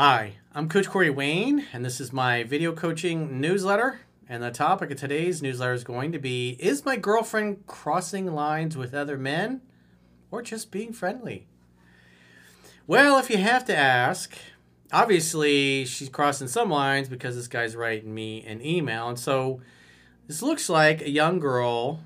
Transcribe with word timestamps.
Hi, 0.00 0.34
I'm 0.54 0.68
Coach 0.68 0.88
Corey 0.88 1.10
Wayne, 1.10 1.66
and 1.72 1.84
this 1.84 2.00
is 2.00 2.12
my 2.12 2.44
video 2.44 2.70
coaching 2.72 3.40
newsletter. 3.40 3.98
And 4.28 4.44
the 4.44 4.52
topic 4.52 4.92
of 4.92 4.96
today's 4.96 5.42
newsletter 5.42 5.72
is 5.72 5.82
going 5.82 6.12
to 6.12 6.20
be 6.20 6.50
Is 6.60 6.84
my 6.84 6.94
girlfriend 6.94 7.66
crossing 7.66 8.32
lines 8.32 8.76
with 8.76 8.94
other 8.94 9.18
men 9.18 9.60
or 10.30 10.40
just 10.40 10.70
being 10.70 10.92
friendly? 10.92 11.48
Well, 12.86 13.18
if 13.18 13.28
you 13.28 13.38
have 13.38 13.64
to 13.64 13.76
ask, 13.76 14.38
obviously 14.92 15.84
she's 15.84 16.08
crossing 16.08 16.46
some 16.46 16.70
lines 16.70 17.08
because 17.08 17.34
this 17.34 17.48
guy's 17.48 17.74
writing 17.74 18.14
me 18.14 18.44
an 18.46 18.64
email. 18.64 19.08
And 19.08 19.18
so 19.18 19.62
this 20.28 20.42
looks 20.42 20.68
like 20.68 21.02
a 21.02 21.10
young 21.10 21.40
girl, 21.40 22.04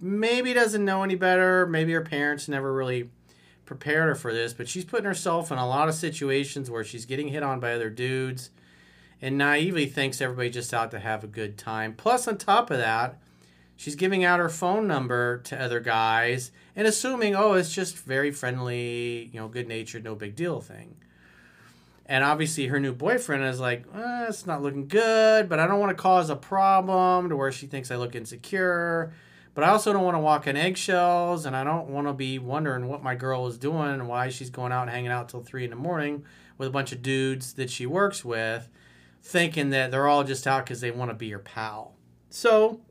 maybe 0.00 0.52
doesn't 0.52 0.84
know 0.84 1.04
any 1.04 1.14
better, 1.14 1.64
maybe 1.64 1.92
her 1.92 2.00
parents 2.00 2.48
never 2.48 2.72
really 2.72 3.10
prepared 3.68 4.08
her 4.08 4.14
for 4.14 4.32
this, 4.32 4.54
but 4.54 4.66
she's 4.66 4.86
putting 4.86 5.04
herself 5.04 5.52
in 5.52 5.58
a 5.58 5.68
lot 5.68 5.90
of 5.90 5.94
situations 5.94 6.70
where 6.70 6.82
she's 6.82 7.04
getting 7.04 7.28
hit 7.28 7.42
on 7.42 7.60
by 7.60 7.74
other 7.74 7.90
dudes 7.90 8.48
and 9.20 9.36
naively 9.36 9.84
thinks 9.84 10.22
everybody 10.22 10.48
just 10.48 10.72
out 10.72 10.90
to 10.90 10.98
have 10.98 11.22
a 11.22 11.26
good 11.28 11.58
time. 11.58 11.92
Plus, 11.94 12.26
on 12.26 12.38
top 12.38 12.70
of 12.70 12.78
that, 12.78 13.18
she's 13.76 13.94
giving 13.94 14.24
out 14.24 14.40
her 14.40 14.48
phone 14.48 14.86
number 14.86 15.36
to 15.38 15.60
other 15.62 15.80
guys 15.80 16.50
and 16.74 16.86
assuming, 16.86 17.36
oh, 17.36 17.52
it's 17.52 17.74
just 17.74 17.98
very 17.98 18.30
friendly, 18.30 19.28
you 19.34 19.38
know, 19.38 19.48
good 19.48 19.68
natured, 19.68 20.02
no 20.02 20.14
big 20.14 20.34
deal 20.34 20.62
thing. 20.62 20.96
And 22.06 22.24
obviously, 22.24 22.68
her 22.68 22.80
new 22.80 22.94
boyfriend 22.94 23.44
is 23.44 23.60
like, 23.60 23.84
eh, 23.94 24.26
it's 24.30 24.46
not 24.46 24.62
looking 24.62 24.88
good, 24.88 25.46
but 25.46 25.58
I 25.58 25.66
don't 25.66 25.78
want 25.78 25.94
to 25.94 26.02
cause 26.02 26.30
a 26.30 26.36
problem 26.36 27.28
to 27.28 27.36
where 27.36 27.52
she 27.52 27.66
thinks 27.66 27.90
I 27.90 27.96
look 27.96 28.14
insecure. 28.14 29.12
But 29.58 29.64
I 29.64 29.70
also 29.70 29.92
don't 29.92 30.04
want 30.04 30.14
to 30.14 30.20
walk 30.20 30.46
in 30.46 30.56
eggshells, 30.56 31.44
and 31.44 31.56
I 31.56 31.64
don't 31.64 31.88
want 31.88 32.06
to 32.06 32.12
be 32.12 32.38
wondering 32.38 32.86
what 32.86 33.02
my 33.02 33.16
girl 33.16 33.48
is 33.48 33.58
doing 33.58 33.88
and 33.88 34.06
why 34.06 34.28
she's 34.28 34.50
going 34.50 34.70
out 34.70 34.82
and 34.82 34.90
hanging 34.92 35.10
out 35.10 35.28
till 35.28 35.42
three 35.42 35.64
in 35.64 35.70
the 35.70 35.74
morning 35.74 36.24
with 36.58 36.68
a 36.68 36.70
bunch 36.70 36.92
of 36.92 37.02
dudes 37.02 37.54
that 37.54 37.68
she 37.68 37.84
works 37.84 38.24
with, 38.24 38.68
thinking 39.20 39.70
that 39.70 39.90
they're 39.90 40.06
all 40.06 40.22
just 40.22 40.46
out 40.46 40.64
because 40.64 40.80
they 40.80 40.92
want 40.92 41.10
to 41.10 41.14
be 41.16 41.26
your 41.26 41.40
pal. 41.40 41.96
So 42.30 42.82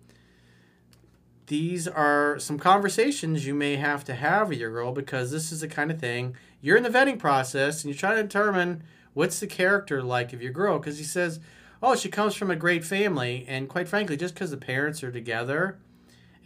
these 1.45 1.87
are 1.87 2.37
some 2.37 2.59
conversations 2.59 3.47
you 3.47 3.55
may 3.55 3.77
have 3.77 4.03
to 4.03 4.13
have 4.13 4.49
with 4.49 4.59
your 4.59 4.71
girl 4.71 4.91
because 4.91 5.31
this 5.31 5.53
is 5.53 5.61
the 5.61 5.69
kind 5.69 5.89
of 5.89 6.01
thing 6.01 6.35
you're 6.59 6.75
in 6.75 6.83
the 6.83 6.89
vetting 6.89 7.17
process 7.17 7.81
and 7.81 7.93
you're 7.93 7.97
trying 7.97 8.17
to 8.17 8.23
determine 8.23 8.83
what's 9.13 9.39
the 9.39 9.47
character 9.47 10.03
like 10.03 10.33
of 10.33 10.41
your 10.41 10.51
girl 10.51 10.79
because 10.79 10.97
he 10.97 11.05
says 11.05 11.39
oh 11.81 11.95
she 11.95 12.09
comes 12.09 12.35
from 12.35 12.51
a 12.51 12.57
great 12.57 12.83
family 12.83 13.45
and 13.47 13.69
quite 13.69 13.87
frankly 13.87 14.17
just 14.17 14.33
because 14.33 14.51
the 14.51 14.57
parents 14.57 15.01
are 15.01 15.13
together 15.13 15.79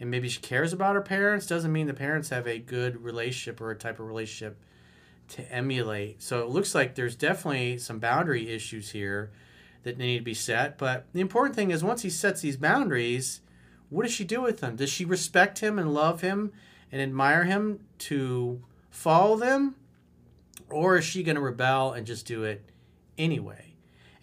and 0.02 0.10
maybe 0.10 0.28
she 0.28 0.40
cares 0.40 0.72
about 0.72 0.96
her 0.96 1.00
parents 1.00 1.46
doesn't 1.46 1.70
mean 1.70 1.86
the 1.86 1.94
parents 1.94 2.30
have 2.30 2.48
a 2.48 2.58
good 2.58 3.04
relationship 3.04 3.60
or 3.60 3.70
a 3.70 3.76
type 3.76 4.00
of 4.00 4.06
relationship 4.08 4.58
to 5.28 5.48
emulate. 5.52 6.20
So 6.20 6.42
it 6.42 6.48
looks 6.48 6.74
like 6.74 6.96
there's 6.96 7.14
definitely 7.14 7.78
some 7.78 8.00
boundary 8.00 8.48
issues 8.48 8.90
here 8.90 9.30
that 9.84 9.98
need 9.98 10.18
to 10.18 10.24
be 10.24 10.34
set. 10.34 10.76
But 10.76 11.06
the 11.12 11.20
important 11.20 11.54
thing 11.54 11.70
is 11.70 11.84
once 11.84 12.02
he 12.02 12.10
sets 12.10 12.40
these 12.40 12.56
boundaries, 12.56 13.42
what 13.90 14.02
does 14.02 14.12
she 14.12 14.24
do 14.24 14.42
with 14.42 14.58
them? 14.58 14.74
Does 14.74 14.90
she 14.90 15.04
respect 15.04 15.60
him 15.60 15.78
and 15.78 15.94
love 15.94 16.20
him 16.20 16.50
and 16.90 17.00
admire 17.00 17.44
him 17.44 17.78
to 17.98 18.60
follow 18.90 19.36
them? 19.36 19.76
Or 20.68 20.98
is 20.98 21.04
she 21.04 21.22
going 21.22 21.36
to 21.36 21.40
rebel 21.40 21.92
and 21.92 22.08
just 22.08 22.26
do 22.26 22.42
it 22.42 22.68
anyway? 23.16 23.71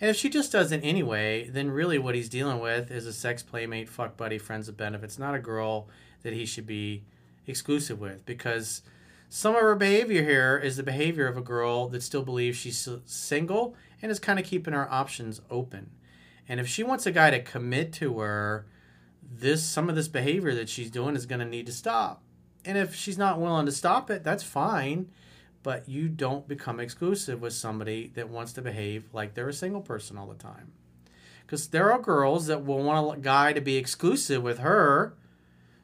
And 0.01 0.09
if 0.09 0.15
she 0.15 0.29
just 0.29 0.51
does 0.51 0.71
it 0.71 0.81
anyway, 0.83 1.49
then 1.49 1.71
really 1.71 1.97
what 1.97 2.15
he's 2.15 2.29
dealing 2.29 2.59
with 2.59 2.89
is 2.89 3.05
a 3.05 3.13
sex 3.13 3.43
playmate, 3.43 3.89
fuck 3.89 4.15
buddy, 4.15 4.37
friends 4.37 4.69
of 4.69 4.77
benefits, 4.77 5.19
not 5.19 5.35
a 5.35 5.39
girl 5.39 5.89
that 6.23 6.33
he 6.33 6.45
should 6.45 6.65
be 6.65 7.03
exclusive 7.47 7.99
with. 7.99 8.25
Because 8.25 8.81
some 9.27 9.55
of 9.55 9.61
her 9.61 9.75
behavior 9.75 10.23
here 10.23 10.57
is 10.57 10.77
the 10.77 10.83
behavior 10.83 11.27
of 11.27 11.37
a 11.37 11.41
girl 11.41 11.89
that 11.89 12.01
still 12.01 12.23
believes 12.23 12.57
she's 12.57 12.87
single 13.05 13.75
and 14.01 14.11
is 14.11 14.19
kind 14.19 14.39
of 14.39 14.45
keeping 14.45 14.73
her 14.73 14.89
options 14.91 15.41
open. 15.49 15.91
And 16.47 16.59
if 16.59 16.67
she 16.67 16.83
wants 16.83 17.05
a 17.05 17.11
guy 17.11 17.29
to 17.31 17.41
commit 17.41 17.91
to 17.93 18.19
her, 18.19 18.65
this 19.21 19.63
some 19.63 19.89
of 19.89 19.95
this 19.95 20.07
behavior 20.07 20.55
that 20.55 20.69
she's 20.69 20.89
doing 20.89 21.15
is 21.15 21.25
going 21.25 21.39
to 21.39 21.45
need 21.45 21.65
to 21.65 21.73
stop. 21.73 22.23
And 22.65 22.77
if 22.77 22.95
she's 22.95 23.17
not 23.17 23.39
willing 23.39 23.65
to 23.65 23.71
stop 23.71 24.09
it, 24.09 24.23
that's 24.23 24.43
fine 24.43 25.09
but 25.63 25.87
you 25.89 26.07
don't 26.07 26.47
become 26.47 26.79
exclusive 26.79 27.41
with 27.41 27.53
somebody 27.53 28.11
that 28.15 28.29
wants 28.29 28.53
to 28.53 28.61
behave 28.61 29.05
like 29.13 29.33
they're 29.33 29.49
a 29.49 29.53
single 29.53 29.81
person 29.81 30.17
all 30.17 30.27
the 30.27 30.35
time. 30.35 30.71
Because 31.45 31.67
there 31.67 31.91
are 31.91 31.99
girls 31.99 32.47
that 32.47 32.65
will 32.65 32.83
want 32.83 33.17
a 33.17 33.21
guy 33.21 33.53
to 33.53 33.61
be 33.61 33.75
exclusive 33.75 34.43
with 34.43 34.59
her, 34.59 35.15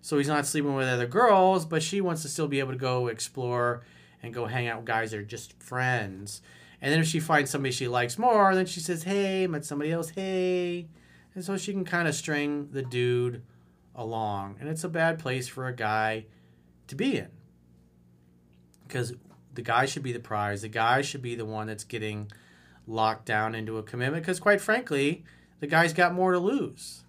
so 0.01 0.17
he's 0.17 0.27
not 0.27 0.45
sleeping 0.45 0.75
with 0.75 0.87
other 0.87 1.07
girls, 1.07 1.65
but 1.65 1.81
she 1.81 1.99
wants 1.99 2.21
to 2.21 2.29
still 2.29 2.47
be 2.47 2.59
able 2.59 2.73
to 2.73 2.77
go 2.77 3.07
explore 3.07 3.83
and 4.21 4.33
go 4.33 4.45
hang 4.45 4.67
out 4.67 4.77
with 4.77 4.85
guys 4.85 5.11
that 5.11 5.19
are 5.19 5.23
just 5.23 5.61
friends. 5.61 6.41
And 6.81 6.91
then 6.91 6.99
if 6.99 7.07
she 7.07 7.19
finds 7.19 7.49
somebody 7.49 7.71
she 7.71 7.87
likes 7.87 8.19
more, 8.19 8.53
then 8.53 8.67
she 8.67 8.79
says, 8.79 9.03
hey, 9.03 9.47
met 9.47 9.65
somebody 9.65 9.91
else, 9.91 10.09
hey. 10.09 10.87
And 11.33 11.43
so 11.43 11.57
she 11.57 11.73
can 11.73 11.85
kind 11.85 12.07
of 12.07 12.13
string 12.13 12.69
the 12.71 12.83
dude 12.83 13.41
along. 13.95 14.57
And 14.59 14.69
it's 14.69 14.83
a 14.83 14.89
bad 14.89 15.17
place 15.17 15.47
for 15.47 15.67
a 15.67 15.75
guy 15.75 16.25
to 16.87 16.95
be 16.95 17.17
in. 17.17 17.29
Because 18.87 19.13
the 19.55 19.61
guy 19.61 19.85
should 19.85 20.03
be 20.03 20.11
the 20.11 20.19
prize. 20.19 20.61
The 20.61 20.69
guy 20.69 21.01
should 21.01 21.21
be 21.21 21.35
the 21.35 21.45
one 21.45 21.67
that's 21.67 21.83
getting 21.83 22.31
locked 22.87 23.25
down 23.25 23.55
into 23.55 23.77
a 23.77 23.83
commitment 23.83 24.23
because, 24.23 24.39
quite 24.39 24.61
frankly, 24.61 25.23
the 25.59 25.67
guy's 25.67 25.93
got 25.93 26.13
more 26.13 26.31
to 26.31 26.39
lose. 26.39 27.03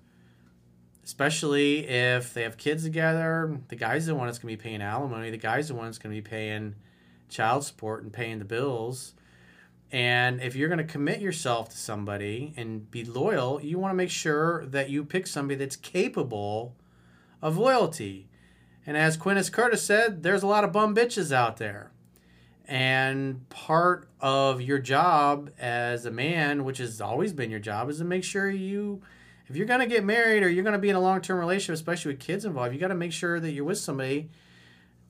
Especially 1.04 1.86
if 1.86 2.34
they 2.34 2.42
have 2.42 2.56
kids 2.56 2.82
together, 2.82 3.60
the 3.68 3.76
guy's 3.76 4.06
the 4.06 4.14
one 4.14 4.26
that's 4.26 4.38
going 4.38 4.56
to 4.56 4.62
be 4.62 4.68
paying 4.68 4.82
alimony. 4.82 5.30
The 5.30 5.36
guy's 5.36 5.68
the 5.68 5.74
one 5.74 5.86
that's 5.86 5.98
going 5.98 6.14
to 6.14 6.20
be 6.20 6.28
paying 6.28 6.74
child 7.28 7.64
support 7.64 8.02
and 8.02 8.12
paying 8.12 8.38
the 8.38 8.44
bills. 8.44 9.14
And 9.92 10.40
if 10.40 10.56
you're 10.56 10.68
going 10.68 10.78
to 10.78 10.84
commit 10.84 11.20
yourself 11.20 11.68
to 11.68 11.76
somebody 11.76 12.52
and 12.56 12.90
be 12.90 13.04
loyal, 13.04 13.62
you 13.62 13.78
want 13.78 13.92
to 13.92 13.96
make 13.96 14.10
sure 14.10 14.66
that 14.66 14.90
you 14.90 15.04
pick 15.04 15.26
somebody 15.26 15.56
that's 15.56 15.76
capable 15.76 16.74
of 17.40 17.56
loyalty. 17.56 18.28
And 18.84 18.96
as 18.96 19.16
Quintus 19.16 19.50
Curtis 19.50 19.82
said, 19.82 20.22
there's 20.22 20.42
a 20.42 20.46
lot 20.48 20.64
of 20.64 20.72
bum 20.72 20.94
bitches 20.94 21.30
out 21.30 21.58
there. 21.58 21.92
And 22.68 23.48
part 23.48 24.08
of 24.20 24.60
your 24.60 24.78
job 24.78 25.50
as 25.58 26.04
a 26.04 26.10
man, 26.10 26.64
which 26.64 26.78
has 26.78 27.00
always 27.00 27.32
been 27.32 27.50
your 27.50 27.60
job, 27.60 27.88
is 27.88 27.98
to 27.98 28.04
make 28.04 28.24
sure 28.24 28.50
you, 28.50 29.02
if 29.46 29.56
you're 29.56 29.66
going 29.66 29.80
to 29.80 29.86
get 29.86 30.04
married 30.04 30.42
or 30.42 30.48
you're 30.48 30.64
going 30.64 30.72
to 30.72 30.78
be 30.78 30.90
in 30.90 30.96
a 30.96 31.00
long 31.00 31.20
term 31.20 31.38
relationship, 31.38 31.74
especially 31.74 32.12
with 32.12 32.20
kids 32.20 32.44
involved, 32.44 32.74
you 32.74 32.80
got 32.80 32.88
to 32.88 32.94
make 32.94 33.12
sure 33.12 33.38
that 33.38 33.52
you're 33.52 33.64
with 33.64 33.78
somebody 33.78 34.30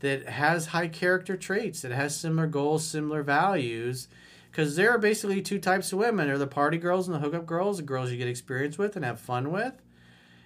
that 0.01 0.29
has 0.29 0.67
high 0.67 0.89
character 0.89 1.37
traits, 1.37 1.81
that 1.81 1.93
has 1.93 2.15
similar 2.15 2.47
goals, 2.47 2.87
similar 2.87 3.23
values. 3.23 4.09
Because 4.51 4.77
there 4.77 4.91
are 4.91 4.99
basically 4.99 5.43
two 5.43 5.59
types 5.59 5.93
of 5.93 5.99
women. 5.99 6.27
There 6.27 6.35
are 6.35 6.39
the 6.39 6.47
party 6.47 6.79
girls 6.79 7.09
and 7.09 7.15
the 7.15 7.21
hookup 7.21 7.47
girls, 7.47 7.77
the 7.79 7.83
girls 7.83 8.11
you 8.11 8.17
get 8.19 8.29
experience 8.29 8.79
with 8.79 8.97
and 8.97 9.05
have 9.05 9.21
fun 9.21 9.51
with. 9.51 9.75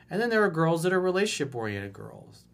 And 0.09 0.21
then 0.21 0.31
there 0.31 0.43
are 0.43 0.51
girls 0.51 0.83
that 0.83 0.93
are 0.93 1.01
relationship 1.01 1.55
oriented 1.55 1.93
girls. 1.93 2.45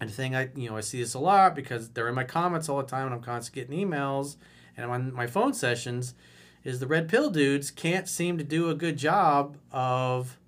And 0.00 0.08
the 0.08 0.14
thing 0.14 0.36
I 0.36 0.50
you 0.54 0.68
know 0.70 0.76
I 0.76 0.80
see 0.80 1.00
this 1.00 1.14
a 1.14 1.18
lot 1.18 1.54
because 1.54 1.90
they're 1.90 2.08
in 2.08 2.14
my 2.14 2.24
comments 2.24 2.68
all 2.68 2.78
the 2.78 2.84
time 2.84 3.06
and 3.06 3.14
I'm 3.14 3.22
constantly 3.22 3.62
getting 3.62 3.88
emails 3.88 4.36
and 4.76 4.90
on 4.90 5.12
my 5.12 5.26
phone 5.26 5.54
sessions 5.54 6.14
is 6.64 6.80
the 6.80 6.86
red 6.86 7.08
pill 7.08 7.30
dudes 7.30 7.70
can't 7.70 8.08
seem 8.08 8.38
to 8.38 8.44
do 8.44 8.70
a 8.70 8.74
good 8.74 8.96
job 8.96 9.56
of 9.72 10.38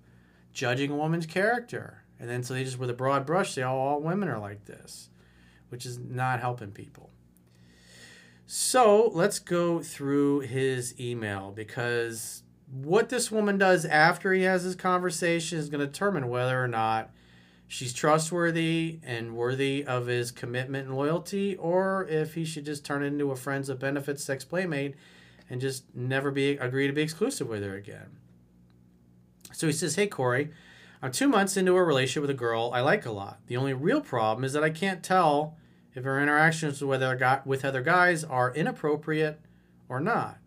judging 0.53 0.91
a 0.91 0.95
woman's 0.95 1.25
character. 1.25 2.03
And 2.19 2.29
then 2.29 2.43
so 2.43 2.53
they 2.53 2.63
just 2.63 2.79
with 2.79 2.89
a 2.89 2.93
broad 2.93 3.25
brush 3.25 3.53
say 3.53 3.63
oh, 3.63 3.71
all 3.71 4.01
women 4.01 4.29
are 4.29 4.39
like 4.39 4.65
this, 4.65 5.09
which 5.69 5.85
is 5.85 5.97
not 5.97 6.39
helping 6.39 6.71
people. 6.71 7.09
So 8.45 9.09
let's 9.13 9.39
go 9.39 9.81
through 9.81 10.41
his 10.41 10.99
email 10.99 11.51
because 11.51 12.43
what 12.69 13.09
this 13.09 13.31
woman 13.31 13.57
does 13.57 13.85
after 13.85 14.33
he 14.33 14.43
has 14.43 14.63
his 14.63 14.75
conversation 14.75 15.57
is 15.57 15.69
going 15.69 15.79
to 15.79 15.87
determine 15.87 16.27
whether 16.27 16.61
or 16.61 16.67
not 16.67 17.11
she's 17.71 17.93
trustworthy 17.93 18.99
and 19.01 19.33
worthy 19.33 19.85
of 19.85 20.07
his 20.07 20.29
commitment 20.29 20.89
and 20.89 20.97
loyalty, 20.97 21.55
or 21.55 22.05
if 22.09 22.33
he 22.33 22.43
should 22.43 22.65
just 22.65 22.83
turn 22.83 23.01
into 23.01 23.31
a 23.31 23.35
friends 23.35 23.69
of 23.69 23.79
benefits 23.79 24.25
sex 24.25 24.43
playmate 24.43 24.93
and 25.49 25.61
just 25.61 25.85
never 25.95 26.31
be 26.31 26.49
agree 26.57 26.85
to 26.85 26.91
be 26.91 27.01
exclusive 27.01 27.47
with 27.47 27.63
her 27.63 27.75
again. 27.75 28.17
So 29.53 29.67
he 29.67 29.73
says, 29.73 29.95
Hey 29.95 30.07
Corey, 30.07 30.51
I'm 31.01 31.13
two 31.13 31.29
months 31.29 31.55
into 31.55 31.77
a 31.77 31.83
relationship 31.83 32.23
with 32.23 32.29
a 32.31 32.33
girl 32.33 32.71
I 32.73 32.81
like 32.81 33.05
a 33.05 33.11
lot. 33.11 33.39
The 33.47 33.55
only 33.55 33.73
real 33.73 34.01
problem 34.01 34.43
is 34.43 34.51
that 34.51 34.65
I 34.65 34.69
can't 34.69 35.01
tell 35.01 35.55
if 35.95 36.03
her 36.03 36.21
interactions 36.21 36.83
with 36.83 37.01
other, 37.01 37.41
with 37.45 37.63
other 37.63 37.81
guys 37.81 38.25
are 38.25 38.53
inappropriate 38.53 39.39
or 39.87 40.01
not. 40.01 40.39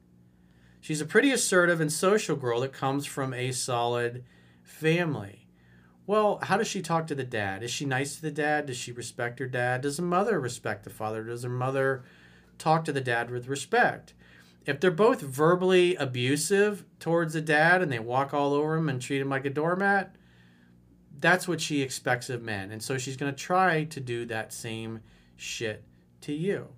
She's 0.79 1.01
a 1.01 1.07
pretty 1.07 1.33
assertive 1.33 1.81
and 1.81 1.91
social 1.91 2.37
girl 2.37 2.61
that 2.61 2.75
comes 2.75 3.07
from 3.07 3.33
a 3.33 3.53
solid 3.53 4.25
family. 4.63 5.44
Well, 6.07 6.39
how 6.43 6.59
does 6.59 6.69
she 6.69 6.83
talk 6.83 7.07
to 7.07 7.15
the 7.15 7.25
dad? 7.25 7.63
Is 7.63 7.71
she 7.71 7.87
nice 7.87 8.17
to 8.17 8.23
the 8.23 8.31
dad? 8.31 8.67
Does 8.67 8.77
she 8.77 8.93
respect 8.93 9.39
her 9.39 9.47
dad? 9.47 9.81
Does 9.81 9.97
the 9.97 10.03
mother 10.03 10.39
respect 10.39 10.85
the 10.85 10.91
father? 10.91 11.25
Does 11.25 11.45
her 11.45 11.49
mother 11.49 12.05
talk 12.59 12.85
to 12.85 12.93
the 12.93 13.01
dad 13.01 13.31
with 13.31 13.49
respect? 13.49 14.13
If 14.67 14.81
they're 14.81 14.91
both 14.91 15.21
verbally 15.21 15.95
abusive 15.97 16.85
towards 16.99 17.33
the 17.35 17.41
dad 17.41 17.83
and 17.83 17.91
they 17.91 17.99
walk 17.99 18.35
all 18.35 18.53
over 18.53 18.77
him 18.77 18.89
and 18.89 19.01
treat 19.01 19.21
him 19.21 19.31
like 19.31 19.45
a 19.45 19.51
doormat, 19.51 20.15
that's 21.21 21.49
what 21.49 21.61
she 21.61 21.81
expects 21.81 22.29
of 22.29 22.43
men. 22.43 22.71
And 22.71 22.83
so 22.83 22.99
she's 22.99 23.17
going 23.17 23.35
to 23.35 23.39
try 23.39 23.85
to 23.85 24.01
do 24.01 24.27
that 24.27 24.53
same 24.53 25.01
shit 25.37 25.85
to 26.23 26.33
you. 26.33 26.69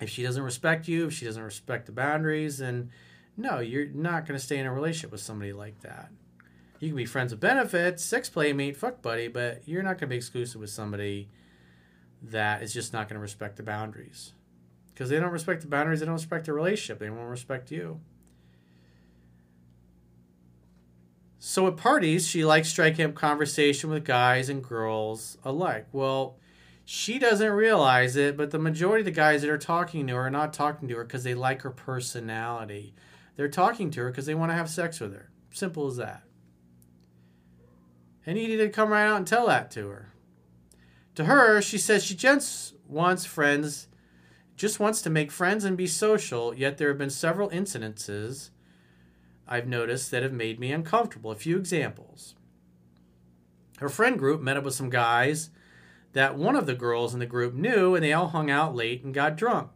if 0.00 0.08
she 0.08 0.22
doesn't 0.24 0.42
respect 0.42 0.88
you, 0.88 1.06
if 1.06 1.12
she 1.12 1.24
doesn't 1.24 1.42
respect 1.42 1.86
the 1.86 1.92
boundaries, 1.92 2.58
then 2.58 2.90
no, 3.36 3.60
you're 3.60 3.86
not 3.86 4.26
going 4.26 4.38
to 4.38 4.44
stay 4.44 4.58
in 4.58 4.66
a 4.66 4.72
relationship 4.72 5.12
with 5.12 5.20
somebody 5.20 5.52
like 5.52 5.80
that. 5.80 6.10
You 6.82 6.88
can 6.88 6.96
be 6.96 7.04
friends 7.04 7.30
with 7.30 7.38
benefits, 7.38 8.04
sex 8.04 8.28
playmate, 8.28 8.76
fuck 8.76 9.02
buddy, 9.02 9.28
but 9.28 9.62
you're 9.66 9.84
not 9.84 9.98
going 9.98 10.00
to 10.00 10.06
be 10.08 10.16
exclusive 10.16 10.60
with 10.60 10.70
somebody 10.70 11.28
that 12.20 12.60
is 12.60 12.74
just 12.74 12.92
not 12.92 13.08
going 13.08 13.14
to 13.14 13.20
respect 13.20 13.56
the 13.56 13.62
boundaries. 13.62 14.32
Because 14.88 15.08
they 15.08 15.20
don't 15.20 15.30
respect 15.30 15.62
the 15.62 15.68
boundaries, 15.68 16.00
they 16.00 16.06
don't 16.06 16.16
respect 16.16 16.46
the 16.46 16.52
relationship, 16.52 16.98
they 16.98 17.08
won't 17.08 17.30
respect 17.30 17.70
you. 17.70 18.00
So 21.38 21.68
at 21.68 21.76
parties, 21.76 22.26
she 22.26 22.44
likes 22.44 22.70
striking 22.70 23.04
up 23.04 23.14
conversation 23.14 23.88
with 23.88 24.04
guys 24.04 24.48
and 24.48 24.60
girls 24.60 25.38
alike. 25.44 25.86
Well, 25.92 26.36
she 26.84 27.20
doesn't 27.20 27.52
realize 27.52 28.16
it, 28.16 28.36
but 28.36 28.50
the 28.50 28.58
majority 28.58 29.02
of 29.02 29.04
the 29.04 29.12
guys 29.12 29.42
that 29.42 29.50
are 29.50 29.56
talking 29.56 30.08
to 30.08 30.14
her 30.14 30.22
are 30.22 30.30
not 30.30 30.52
talking 30.52 30.88
to 30.88 30.96
her 30.96 31.04
because 31.04 31.22
they 31.22 31.34
like 31.34 31.62
her 31.62 31.70
personality. 31.70 32.92
They're 33.36 33.46
talking 33.46 33.92
to 33.92 34.00
her 34.00 34.10
because 34.10 34.26
they 34.26 34.34
want 34.34 34.50
to 34.50 34.56
have 34.56 34.68
sex 34.68 34.98
with 34.98 35.14
her. 35.14 35.30
Simple 35.52 35.86
as 35.86 35.96
that. 35.98 36.24
And 38.26 38.38
he 38.38 38.46
needed 38.46 38.64
to 38.64 38.70
come 38.70 38.90
right 38.90 39.06
out 39.06 39.16
and 39.16 39.26
tell 39.26 39.46
that 39.46 39.70
to 39.72 39.88
her. 39.88 40.12
To 41.16 41.24
her, 41.24 41.60
she 41.60 41.78
says 41.78 42.04
she 42.04 42.14
just 42.14 42.74
wants 42.86 43.24
friends, 43.24 43.88
just 44.56 44.80
wants 44.80 45.02
to 45.02 45.10
make 45.10 45.30
friends 45.30 45.64
and 45.64 45.76
be 45.76 45.86
social, 45.86 46.54
yet 46.54 46.78
there 46.78 46.88
have 46.88 46.98
been 46.98 47.10
several 47.10 47.50
incidences 47.50 48.50
I've 49.46 49.66
noticed 49.66 50.10
that 50.10 50.22
have 50.22 50.32
made 50.32 50.60
me 50.60 50.72
uncomfortable. 50.72 51.30
A 51.30 51.36
few 51.36 51.58
examples. 51.58 52.34
Her 53.78 53.88
friend 53.88 54.18
group 54.18 54.40
met 54.40 54.56
up 54.56 54.64
with 54.64 54.74
some 54.74 54.90
guys 54.90 55.50
that 56.12 56.36
one 56.36 56.56
of 56.56 56.66
the 56.66 56.74
girls 56.74 57.14
in 57.14 57.20
the 57.20 57.26
group 57.26 57.54
knew, 57.54 57.94
and 57.94 58.04
they 58.04 58.12
all 58.12 58.28
hung 58.28 58.50
out 58.50 58.74
late 58.74 59.02
and 59.02 59.12
got 59.12 59.36
drunk. 59.36 59.70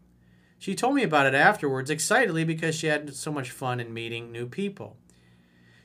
She 0.58 0.74
told 0.74 0.94
me 0.94 1.02
about 1.02 1.26
it 1.26 1.34
afterwards 1.34 1.90
excitedly 1.90 2.44
because 2.44 2.74
she 2.74 2.86
had 2.86 3.14
so 3.14 3.32
much 3.32 3.50
fun 3.50 3.80
in 3.80 3.92
meeting 3.92 4.32
new 4.32 4.46
people. 4.46 4.96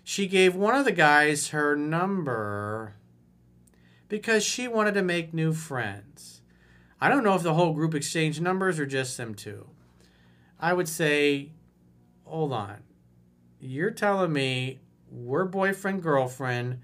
She 0.03 0.27
gave 0.27 0.56
one 0.56 0.75
of 0.75 0.86
the 0.86 0.92
guys 0.92 1.50
her 1.50 1.75
number 1.75 2.95
because 4.07 4.44
she 4.44 4.68
wanted 4.68 4.94
to 4.95 5.01
make 5.01 5.33
new 5.33 5.53
friends. 5.53 6.42
I 7.00 7.09
don't 7.09 7.24
know 7.24 7.36
if 7.36 7.44
the 7.44 7.53
whole 7.53 7.74
group 7.74 7.95
exchanged 7.95 8.42
numbers 8.42 8.80
or 8.80 8.86
just 8.86 9.18
them 9.18 9.33
two. 9.33 9.69
I 10.59 10.74
would 10.74 10.88
say, 10.88 11.51
hold 12.25 12.53
on. 12.53 12.83
You're 13.59 13.92
telling 13.92 14.33
me 14.33 14.81
we're 15.09 15.45
boyfriend, 15.45 16.03
girlfriend, 16.03 16.80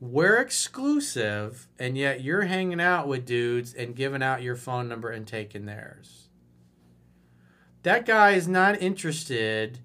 we're 0.00 0.38
exclusive, 0.38 1.68
and 1.78 1.96
yet 1.96 2.22
you're 2.22 2.42
hanging 2.42 2.80
out 2.80 3.06
with 3.06 3.26
dudes 3.26 3.74
and 3.74 3.94
giving 3.94 4.22
out 4.22 4.42
your 4.42 4.56
phone 4.56 4.88
number 4.88 5.10
and 5.10 5.26
taking 5.26 5.66
theirs. 5.66 6.28
That 7.82 8.06
guy 8.06 8.30
is 8.32 8.48
not 8.48 8.80
interested 8.80 9.80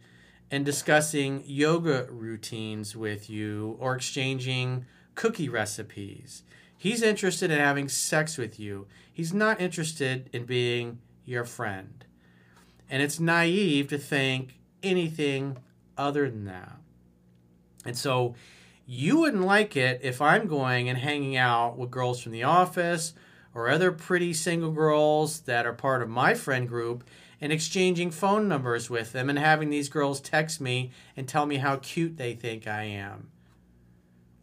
in 0.52 0.64
discussing 0.64 1.44
yoga 1.46 2.08
routines 2.10 2.96
with 2.96 3.30
you 3.30 3.78
or 3.80 3.96
exchanging 3.96 4.86
cookie 5.16 5.50
recipes. 5.50 6.44
He's 6.78 7.02
interested 7.02 7.52
in 7.52 7.60
having 7.60 7.90
sex 7.90 8.38
with 8.38 8.60
you. 8.60 8.88
He's 9.12 9.34
not 9.34 9.60
interested 9.60 10.30
in 10.34 10.46
being 10.46 11.00
your 11.26 11.44
friend. 11.44 12.06
And 12.90 13.02
it's 13.02 13.20
naive 13.20 13.88
to 13.88 13.98
think 13.98 14.60
anything 14.84 15.58
other 15.98 16.30
than 16.30 16.46
that. 16.46 16.78
And 17.86 17.98
so 17.98 18.36
you 18.86 19.20
wouldn't 19.20 19.44
like 19.44 19.76
it 19.76 20.02
if 20.04 20.22
I'm 20.22 20.48
going 20.48 20.90
and 20.90 20.98
hanging 20.98 21.36
out 21.38 21.78
with 21.78 21.90
girls 21.90 22.22
from 22.22 22.32
the 22.32 22.44
office 22.44 23.14
or 23.54 23.70
other 23.70 23.92
pretty 23.92 24.34
single 24.34 24.72
girls 24.72 25.40
that 25.42 25.66
are 25.66 25.74
part 25.74 26.04
of 26.04 26.10
my 26.10 26.34
friend 26.34 26.68
group 26.68 27.04
and 27.42 27.52
exchanging 27.52 28.12
phone 28.12 28.48
numbers 28.48 28.90
with 28.90 29.12
them 29.12 29.30
and 29.30 29.38
having 29.38 29.70
these 29.70 29.90
girls 29.90 30.22
text 30.22 30.62
me 30.62 30.92
and 31.16 31.28
tell 31.28 31.46
me 31.46 31.58
how 31.58 31.78
cute 31.78 32.18
they 32.18 32.34
think 32.34 32.68
I 32.68 32.84
am 32.84 33.32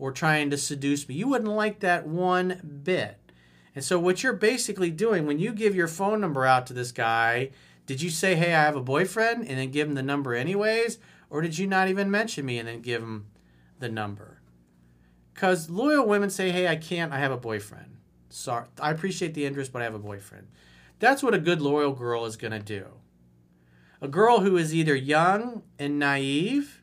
or 0.02 0.10
trying 0.10 0.50
to 0.50 0.56
seduce 0.56 1.08
me. 1.08 1.14
You 1.14 1.28
wouldn't 1.28 1.50
like 1.50 1.78
that 1.78 2.08
one 2.08 2.80
bit. 2.82 3.18
And 3.74 3.84
so, 3.84 4.00
what 4.00 4.22
you're 4.22 4.32
basically 4.32 4.90
doing 4.90 5.26
when 5.26 5.38
you 5.38 5.52
give 5.52 5.76
your 5.76 5.86
phone 5.86 6.20
number 6.20 6.44
out 6.44 6.66
to 6.66 6.72
this 6.72 6.90
guy, 6.90 7.50
did 7.86 8.02
you 8.02 8.10
say, 8.10 8.34
Hey, 8.34 8.52
I 8.52 8.62
have 8.62 8.74
a 8.74 8.82
boyfriend, 8.82 9.46
and 9.46 9.58
then 9.58 9.70
give 9.70 9.88
him 9.88 9.94
the 9.94 10.02
number 10.02 10.34
anyways? 10.34 10.98
Or 11.30 11.40
did 11.40 11.56
you 11.56 11.68
not 11.68 11.88
even 11.88 12.10
mention 12.10 12.44
me 12.44 12.58
and 12.58 12.66
then 12.66 12.80
give 12.80 13.00
him 13.00 13.28
the 13.78 13.88
number? 13.88 14.42
Because 15.32 15.70
loyal 15.70 16.06
women 16.06 16.30
say, 16.30 16.50
Hey, 16.50 16.68
I 16.68 16.76
can't, 16.76 17.12
I 17.12 17.18
have 17.18 17.32
a 17.32 17.36
boyfriend. 17.36 17.96
Sorry, 18.28 18.66
I 18.80 18.90
appreciate 18.90 19.34
the 19.34 19.46
interest, 19.46 19.72
but 19.72 19.82
I 19.82 19.84
have 19.84 19.94
a 19.94 20.00
boyfriend. 20.00 20.48
That's 21.02 21.20
what 21.20 21.34
a 21.34 21.38
good 21.40 21.60
loyal 21.60 21.94
girl 21.94 22.26
is 22.26 22.36
going 22.36 22.52
to 22.52 22.60
do. 22.60 22.86
A 24.00 24.06
girl 24.06 24.38
who 24.38 24.56
is 24.56 24.72
either 24.72 24.94
young 24.94 25.64
and 25.76 25.98
naive 25.98 26.80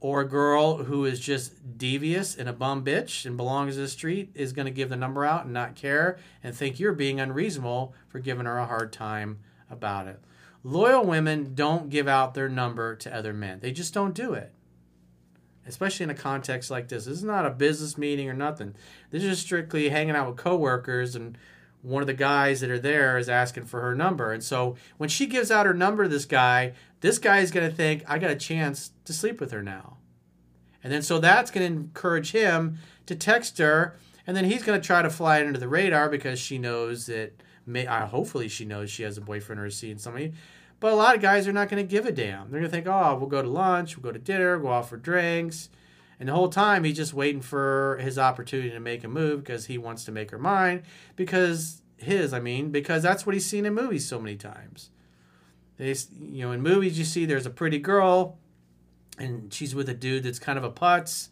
or 0.00 0.22
a 0.22 0.28
girl 0.28 0.84
who 0.84 1.04
is 1.04 1.20
just 1.20 1.76
devious 1.76 2.34
and 2.34 2.48
a 2.48 2.54
bum 2.54 2.82
bitch 2.82 3.26
and 3.26 3.36
belongs 3.36 3.74
to 3.74 3.82
the 3.82 3.88
street 3.88 4.30
is 4.34 4.54
going 4.54 4.64
to 4.64 4.72
give 4.72 4.88
the 4.88 4.96
number 4.96 5.26
out 5.26 5.44
and 5.44 5.52
not 5.52 5.74
care 5.74 6.18
and 6.42 6.56
think 6.56 6.80
you're 6.80 6.94
being 6.94 7.20
unreasonable 7.20 7.92
for 8.08 8.20
giving 8.20 8.46
her 8.46 8.56
a 8.56 8.64
hard 8.64 8.90
time 8.90 9.40
about 9.70 10.06
it. 10.06 10.18
Loyal 10.64 11.04
women 11.04 11.54
don't 11.54 11.90
give 11.90 12.08
out 12.08 12.32
their 12.32 12.48
number 12.48 12.96
to 12.96 13.14
other 13.14 13.34
men. 13.34 13.60
They 13.60 13.70
just 13.70 13.92
don't 13.92 14.14
do 14.14 14.32
it. 14.32 14.50
Especially 15.66 16.04
in 16.04 16.10
a 16.10 16.14
context 16.14 16.70
like 16.70 16.88
this. 16.88 17.04
This 17.04 17.18
is 17.18 17.22
not 17.22 17.44
a 17.44 17.50
business 17.50 17.98
meeting 17.98 18.30
or 18.30 18.34
nothing. 18.34 18.74
This 19.10 19.22
is 19.22 19.40
strictly 19.40 19.90
hanging 19.90 20.16
out 20.16 20.26
with 20.26 20.38
coworkers 20.38 21.14
and 21.14 21.36
one 21.82 22.02
of 22.02 22.06
the 22.06 22.14
guys 22.14 22.60
that 22.60 22.70
are 22.70 22.78
there 22.78 23.18
is 23.18 23.28
asking 23.28 23.64
for 23.64 23.80
her 23.80 23.94
number. 23.94 24.32
And 24.32 24.42
so 24.42 24.76
when 24.96 25.08
she 25.08 25.26
gives 25.26 25.50
out 25.50 25.66
her 25.66 25.74
number 25.74 26.04
to 26.04 26.08
this 26.08 26.24
guy, 26.24 26.72
this 27.00 27.18
guy 27.18 27.40
is 27.40 27.50
going 27.50 27.68
to 27.68 27.74
think, 27.74 28.04
I 28.06 28.18
got 28.18 28.30
a 28.30 28.36
chance 28.36 28.92
to 29.04 29.12
sleep 29.12 29.40
with 29.40 29.50
her 29.50 29.62
now. 29.62 29.96
And 30.84 30.92
then 30.92 31.02
so 31.02 31.18
that's 31.18 31.50
going 31.50 31.66
to 31.66 31.80
encourage 31.80 32.32
him 32.32 32.78
to 33.06 33.14
text 33.14 33.58
her. 33.58 33.96
And 34.26 34.36
then 34.36 34.44
he's 34.44 34.62
going 34.62 34.80
to 34.80 34.86
try 34.86 35.02
to 35.02 35.10
fly 35.10 35.44
under 35.44 35.58
the 35.58 35.68
radar 35.68 36.08
because 36.08 36.38
she 36.38 36.58
knows 36.58 37.06
that, 37.06 37.42
may, 37.66 37.86
uh, 37.86 38.06
hopefully, 38.06 38.48
she 38.48 38.64
knows 38.64 38.90
she 38.90 39.02
has 39.02 39.18
a 39.18 39.20
boyfriend 39.20 39.60
or 39.60 39.66
is 39.66 39.76
seeing 39.76 39.98
somebody. 39.98 40.32
But 40.78 40.92
a 40.92 40.96
lot 40.96 41.16
of 41.16 41.22
guys 41.22 41.46
are 41.48 41.52
not 41.52 41.68
going 41.68 41.84
to 41.84 41.88
give 41.88 42.06
a 42.06 42.12
damn. 42.12 42.50
They're 42.50 42.60
going 42.60 42.64
to 42.64 42.68
think, 42.68 42.86
oh, 42.86 43.16
we'll 43.16 43.28
go 43.28 43.42
to 43.42 43.48
lunch, 43.48 43.96
we'll 43.96 44.02
go 44.04 44.12
to 44.12 44.18
dinner, 44.18 44.58
go 44.58 44.72
out 44.72 44.88
for 44.88 44.96
drinks. 44.96 45.68
And 46.22 46.28
the 46.28 46.34
whole 46.34 46.50
time 46.50 46.84
he's 46.84 46.94
just 46.94 47.12
waiting 47.12 47.40
for 47.40 47.98
his 48.00 48.16
opportunity 48.16 48.70
to 48.70 48.78
make 48.78 49.02
a 49.02 49.08
move 49.08 49.42
because 49.42 49.66
he 49.66 49.76
wants 49.76 50.04
to 50.04 50.12
make 50.12 50.30
her 50.30 50.38
mine. 50.38 50.84
Because 51.16 51.82
his, 51.96 52.32
I 52.32 52.38
mean, 52.38 52.70
because 52.70 53.02
that's 53.02 53.26
what 53.26 53.34
he's 53.34 53.44
seen 53.44 53.66
in 53.66 53.74
movies 53.74 54.06
so 54.06 54.20
many 54.20 54.36
times. 54.36 54.90
They, 55.78 55.96
you 56.20 56.46
know, 56.46 56.52
in 56.52 56.62
movies 56.62 56.96
you 56.96 57.04
see 57.04 57.24
there's 57.24 57.44
a 57.44 57.50
pretty 57.50 57.80
girl, 57.80 58.38
and 59.18 59.52
she's 59.52 59.74
with 59.74 59.88
a 59.88 59.94
dude 59.94 60.22
that's 60.22 60.38
kind 60.38 60.56
of 60.56 60.62
a 60.62 60.70
putz, 60.70 61.30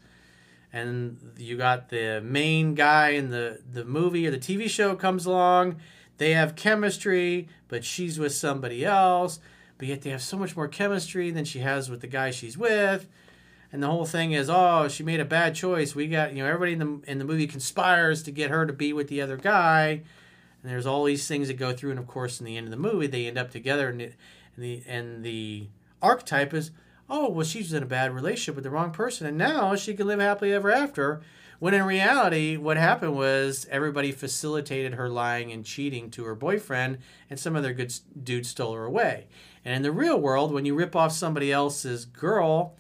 and 0.73 1.35
you 1.39 1.57
got 1.57 1.91
the 1.91 2.21
main 2.25 2.75
guy 2.75 3.11
in 3.11 3.31
the 3.31 3.61
the 3.73 3.85
movie 3.85 4.27
or 4.27 4.33
the 4.33 4.39
TV 4.39 4.69
show 4.69 4.97
comes 4.97 5.25
along. 5.25 5.77
They 6.19 6.33
have 6.33 6.57
chemistry, 6.57 7.47
but 7.69 7.85
she's 7.85 8.19
with 8.19 8.35
somebody 8.35 8.85
else. 8.85 9.39
But 9.79 9.87
yet 9.87 10.03
they 10.03 10.11
have 10.11 10.21
so 10.21 10.37
much 10.37 10.57
more 10.57 10.67
chemistry 10.67 11.31
than 11.31 11.45
she 11.45 11.61
has 11.61 11.89
with 11.89 12.01
the 12.01 12.09
guy 12.09 12.33
she's 12.33 12.59
with 12.59 13.07
and 13.73 13.83
the 13.83 13.87
whole 13.87 14.05
thing 14.05 14.33
is, 14.33 14.51
oh, 14.51 14.89
she 14.89 15.03
made 15.03 15.21
a 15.21 15.25
bad 15.25 15.55
choice. 15.55 15.95
We 15.95 16.09
got, 16.09 16.35
you 16.35 16.43
know, 16.43 16.49
everybody 16.49 16.73
in 16.73 16.79
the 16.79 17.11
in 17.11 17.19
the 17.19 17.25
movie 17.25 17.47
conspires 17.47 18.23
to 18.25 18.31
get 18.31 18.51
her 18.51 18.67
to 18.67 18.73
be 18.73 18.93
with 18.93 19.09
the 19.09 19.21
other 19.21 19.37
guy, 19.37 20.03
and 20.63 20.71
there's 20.71 20.87
all 20.87 21.05
these 21.05 21.27
things 21.27 21.49
that 21.49 21.55
go 21.55 21.73
through, 21.73 21.91
and 21.91 21.99
of 21.99 22.07
course, 22.07 22.41
in 22.41 22.47
the 22.47 22.57
end 22.57 22.67
of 22.67 22.71
the 22.71 22.77
movie, 22.77 23.07
they 23.07 23.27
end 23.27 23.39
up 23.39 23.51
together, 23.51 23.89
and, 23.89 24.03
it, 24.03 24.15
and 24.57 24.65
the 24.65 24.83
and 24.87 25.25
the 25.25 25.69
archetype 26.03 26.53
is, 26.53 26.71
oh, 27.09 27.29
well, 27.29 27.47
she's 27.47 27.73
in 27.73 27.83
a 27.83 27.87
bad 27.87 28.15
relationship 28.15 28.55
with 28.55 28.65
the 28.65 28.71
wrong 28.71 28.91
person, 28.91 29.27
and 29.27 29.39
now 29.39 29.75
she 29.77 29.95
can 29.95 30.07
live 30.07 30.21
happily 30.21 30.53
ever 30.53 30.71
after. 30.71 31.21
When 31.59 31.75
in 31.75 31.85
reality, 31.85 32.57
what 32.57 32.79
happened 32.79 33.15
was 33.15 33.67
everybody 33.71 34.13
facilitated 34.13 34.95
her 34.95 35.11
lying 35.11 35.53
and 35.53 35.63
cheating 35.63 36.11
to 36.13 36.25
her 36.25 36.35
boyfriend, 36.35 36.99
and 37.29 37.39
some 37.39 37.55
other 37.55 37.75
good 37.75 37.93
dude 38.23 38.47
stole 38.47 38.73
her 38.73 38.85
away. 38.85 39.27
And 39.63 39.75
in 39.75 39.83
the 39.83 39.93
real 39.93 40.19
world, 40.19 40.53
when 40.53 40.65
you 40.65 40.75
rip 40.75 40.97
off 40.97 41.13
somebody 41.13 41.53
else's 41.53 42.07
girl 42.07 42.77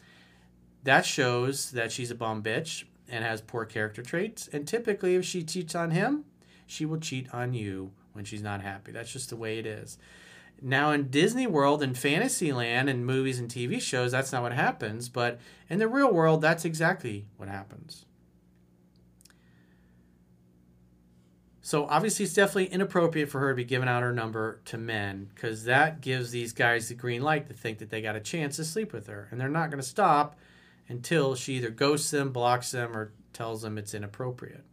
that 0.85 1.05
shows 1.05 1.71
that 1.73 1.93
she's 1.93 2.11
a 2.11 2.15
bum 2.15 2.43
bitch 2.43 2.85
and 3.09 3.25
has 3.25 3.41
poor 3.41 3.65
character 3.65 4.03
traits. 4.03 4.49
And 4.53 4.67
typically, 4.67 5.17
if 5.17 5.25
she 5.25 5.43
cheats 5.43 5.75
on 5.75 5.91
him, 5.91 6.25
she 6.67 6.87
will 6.87 6.99
cheat 6.99 7.33
on 7.35 7.53
you 7.53 7.93
when 8.13 8.25
she's 8.25 8.43
not 8.43 8.63
happy. 8.63 8.93
That's 8.93 9.13
just 9.13 9.31
the 9.31 9.37
way 9.37 9.59
it 9.59 9.67
is. 9.67 9.99
Now, 10.63 10.93
in 10.93 11.09
Disney 11.09 11.47
World 11.47 11.83
and 11.83 11.97
Fantasyland 11.97 12.89
and 12.89 13.07
movies 13.07 13.39
and 13.39 13.49
TV 13.49 13.81
shows, 13.81 14.13
that's 14.13 14.33
not 14.33 14.43
what 14.43 14.53
happens. 14.53 15.09
But 15.09 15.41
in 15.69 15.79
the 15.79 15.89
real 15.89 16.13
world, 16.13 16.43
that's 16.43 16.65
exactly 16.65 17.27
what 17.37 17.49
happens. 17.49 18.05
So 21.63 21.87
obviously, 21.87 22.25
it's 22.25 22.35
definitely 22.35 22.67
inappropriate 22.67 23.29
for 23.29 23.39
her 23.39 23.51
to 23.51 23.55
be 23.55 23.65
giving 23.65 23.89
out 23.89 24.03
her 24.03 24.13
number 24.13 24.61
to 24.67 24.77
men 24.77 25.31
because 25.35 25.65
that 25.65 26.01
gives 26.01 26.31
these 26.31 26.53
guys 26.53 26.89
the 26.89 26.95
green 26.95 27.23
light 27.23 27.47
to 27.47 27.55
think 27.55 27.79
that 27.79 27.91
they 27.91 28.03
got 28.03 28.17
a 28.17 28.21
chance 28.21 28.57
to 28.57 28.65
sleep 28.65 28.93
with 28.93 29.07
her, 29.07 29.29
and 29.31 29.41
they're 29.41 29.49
not 29.49 29.71
going 29.71 29.81
to 29.81 29.89
stop 29.89 30.37
until 30.91 31.37
she 31.37 31.55
either 31.55 31.71
ghosts 31.71 32.11
them, 32.11 32.33
blocks 32.33 32.73
them, 32.73 32.97
or 32.97 33.13
tells 33.33 33.63
them 33.63 33.79
it's 33.79 33.95
inappropriate. 33.95 34.65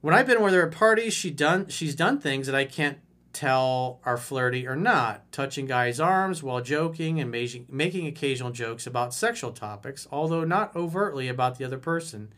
When 0.00 0.14
I've 0.14 0.26
been 0.26 0.42
with 0.42 0.52
her 0.52 0.66
at 0.66 0.74
parties, 0.74 1.14
she 1.14 1.30
done 1.30 1.68
she's 1.68 1.94
done 1.94 2.18
things 2.20 2.46
that 2.46 2.54
I 2.54 2.64
can't 2.64 2.98
tell 3.32 4.00
are 4.04 4.16
flirty 4.16 4.66
or 4.66 4.76
not, 4.76 5.30
touching 5.30 5.66
guys' 5.66 6.00
arms 6.00 6.42
while 6.42 6.60
joking 6.60 7.20
and 7.20 7.30
making, 7.30 7.66
making 7.70 8.06
occasional 8.06 8.50
jokes 8.50 8.86
about 8.86 9.14
sexual 9.14 9.52
topics, 9.52 10.08
although 10.10 10.44
not 10.44 10.74
overtly 10.74 11.28
about 11.28 11.58
the 11.58 11.64
other 11.64 11.78
person. 11.78 12.32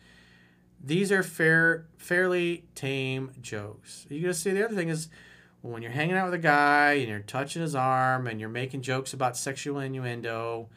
These 0.82 1.10
are 1.10 1.22
fair, 1.22 1.86
fairly 1.96 2.64
tame 2.74 3.32
jokes. 3.40 4.06
You 4.08 4.22
gotta 4.22 4.34
see 4.34 4.50
the 4.50 4.64
other 4.64 4.74
thing 4.74 4.88
is 4.88 5.08
when 5.62 5.82
you're 5.82 5.92
hanging 5.92 6.16
out 6.16 6.26
with 6.26 6.34
a 6.34 6.38
guy 6.38 6.94
and 6.94 7.08
you're 7.08 7.20
touching 7.20 7.62
his 7.62 7.74
arm 7.74 8.26
and 8.26 8.40
you're 8.40 8.48
making 8.48 8.82
jokes 8.82 9.12
about 9.12 9.36
sexual 9.36 9.78
innuendo, 9.78 10.68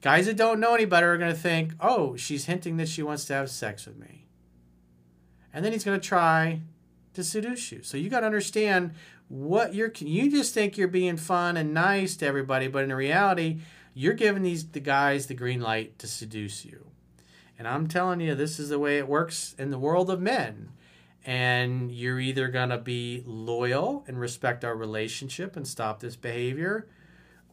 guys 0.00 0.26
that 0.26 0.36
don't 0.36 0.60
know 0.60 0.74
any 0.74 0.84
better 0.84 1.12
are 1.12 1.18
gonna 1.18 1.34
think, 1.34 1.74
oh, 1.80 2.16
she's 2.16 2.46
hinting 2.46 2.76
that 2.76 2.88
she 2.88 3.02
wants 3.02 3.24
to 3.26 3.34
have 3.34 3.50
sex 3.50 3.86
with 3.86 3.98
me. 3.98 4.26
And 5.52 5.64
then 5.64 5.72
he's 5.72 5.84
gonna 5.84 5.98
try 5.98 6.60
to 7.14 7.24
seduce 7.24 7.72
you. 7.72 7.82
So 7.82 7.96
you 7.96 8.10
got 8.10 8.20
to 8.20 8.26
understand 8.26 8.92
what 9.28 9.74
you're. 9.74 9.92
You 9.98 10.30
just 10.30 10.52
think 10.52 10.76
you're 10.76 10.88
being 10.88 11.16
fun 11.16 11.56
and 11.56 11.72
nice 11.72 12.16
to 12.16 12.26
everybody, 12.26 12.68
but 12.68 12.84
in 12.84 12.92
reality, 12.92 13.60
you're 13.94 14.14
giving 14.14 14.42
these 14.42 14.68
the 14.68 14.80
guys 14.80 15.26
the 15.26 15.34
green 15.34 15.60
light 15.60 15.98
to 16.00 16.06
seduce 16.06 16.64
you. 16.64 16.86
And 17.58 17.66
I'm 17.66 17.86
telling 17.86 18.20
you, 18.20 18.34
this 18.34 18.58
is 18.58 18.68
the 18.68 18.78
way 18.78 18.98
it 18.98 19.08
works 19.08 19.54
in 19.58 19.70
the 19.70 19.78
world 19.78 20.10
of 20.10 20.20
men. 20.20 20.70
And 21.24 21.90
you're 21.90 22.20
either 22.20 22.48
gonna 22.48 22.78
be 22.78 23.22
loyal 23.24 24.04
and 24.06 24.20
respect 24.20 24.64
our 24.64 24.76
relationship 24.76 25.56
and 25.56 25.66
stop 25.66 26.00
this 26.00 26.16
behavior, 26.16 26.86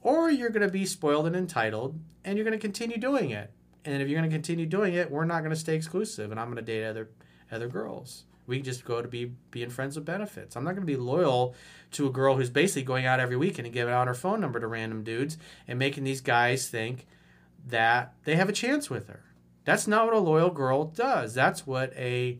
or 0.02 0.30
you're 0.30 0.50
gonna 0.50 0.70
be 0.70 0.86
spoiled 0.86 1.28
and 1.28 1.36
entitled, 1.36 2.00
and 2.24 2.38
you're 2.38 2.46
gonna 2.46 2.58
continue 2.58 2.98
doing 2.98 3.32
it. 3.32 3.52
And 3.86 4.02
if 4.02 4.08
you're 4.08 4.20
gonna 4.20 4.32
continue 4.32 4.66
doing 4.66 4.94
it, 4.94 5.10
we're 5.10 5.26
not 5.26 5.44
gonna 5.44 5.56
stay 5.56 5.76
exclusive, 5.76 6.32
and 6.32 6.40
I'm 6.40 6.50
gonna 6.50 6.62
date 6.62 6.86
other 6.86 7.10
other 7.52 7.68
girls. 7.68 8.26
We 8.48 8.58
can 8.58 8.66
just 8.66 8.86
go 8.86 9.02
to 9.02 9.08
be 9.08 9.34
being 9.52 9.70
friends 9.70 9.96
with 9.96 10.06
benefits. 10.06 10.56
I'm 10.56 10.64
not 10.64 10.72
going 10.72 10.86
to 10.86 10.92
be 10.92 10.98
loyal 10.98 11.56
to 11.92 12.08
a 12.08 12.12
girl 12.12 12.36
who's 12.36 12.50
basically 12.50 12.84
going 12.84 13.06
out 13.06 13.20
every 13.20 13.38
weekend 13.38 13.66
and 13.66 13.74
giving 13.74 13.94
out 13.94 14.08
her 14.08 14.14
phone 14.14 14.42
number 14.42 14.60
to 14.60 14.68
random 14.68 15.04
dudes 15.04 15.38
and 15.68 15.78
making 15.78 16.04
these 16.04 16.22
guys 16.22 16.68
think 16.68 17.08
that 17.68 18.14
they 18.26 18.36
have 18.36 18.50
a 18.50 18.54
chance 18.54 18.90
with 18.90 19.08
her. 19.08 19.24
That's 19.64 19.88
not 19.88 20.06
what 20.06 20.16
a 20.16 20.20
loyal 20.20 20.50
girl 20.50 20.86
does. 20.86 21.34
That's 21.34 21.68
what 21.68 21.94
a 21.96 22.40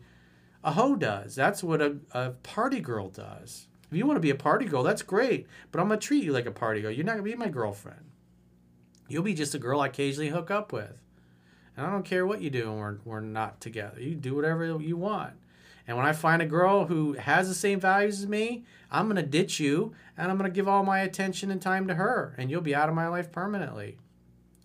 a 0.64 0.72
hoe 0.72 0.96
does. 0.96 1.34
That's 1.34 1.62
what 1.62 1.80
a, 1.80 1.96
a 2.12 2.30
party 2.30 2.80
girl 2.80 3.08
does. 3.08 3.66
If 3.92 3.98
you 3.98 4.06
want 4.06 4.16
to 4.16 4.22
be 4.22 4.30
a 4.30 4.34
party 4.34 4.64
girl, 4.64 4.82
that's 4.82 5.02
great. 5.02 5.46
But 5.70 5.78
I'm 5.78 5.88
gonna 5.88 6.00
treat 6.00 6.24
you 6.24 6.32
like 6.32 6.46
a 6.46 6.50
party 6.50 6.80
girl. 6.80 6.90
You're 6.90 7.04
not 7.04 7.12
gonna 7.12 7.24
be 7.24 7.34
my 7.34 7.50
girlfriend. 7.50 8.10
You'll 9.06 9.22
be 9.22 9.34
just 9.34 9.54
a 9.54 9.58
girl 9.58 9.82
I 9.82 9.88
occasionally 9.88 10.30
hook 10.30 10.50
up 10.50 10.72
with. 10.72 11.02
And 11.76 11.84
I 11.84 11.90
don't 11.90 12.02
care 12.02 12.26
what 12.26 12.40
you 12.40 12.48
do 12.48 12.70
when 12.70 12.78
we're, 12.78 12.96
we're 13.04 13.20
not 13.20 13.60
together. 13.60 14.00
You 14.00 14.14
do 14.14 14.34
whatever 14.34 14.80
you 14.80 14.96
want. 14.96 15.34
And 15.86 15.98
when 15.98 16.06
I 16.06 16.14
find 16.14 16.40
a 16.40 16.46
girl 16.46 16.86
who 16.86 17.12
has 17.14 17.48
the 17.48 17.54
same 17.54 17.80
values 17.80 18.20
as 18.20 18.26
me, 18.26 18.64
I'm 18.90 19.06
going 19.06 19.16
to 19.16 19.22
ditch 19.22 19.60
you 19.60 19.92
and 20.16 20.30
I'm 20.30 20.38
going 20.38 20.50
to 20.50 20.54
give 20.54 20.68
all 20.68 20.84
my 20.84 21.00
attention 21.00 21.50
and 21.50 21.60
time 21.60 21.86
to 21.88 21.94
her. 21.94 22.34
And 22.38 22.50
you'll 22.50 22.62
be 22.62 22.74
out 22.74 22.88
of 22.88 22.94
my 22.94 23.08
life 23.08 23.30
permanently. 23.30 23.98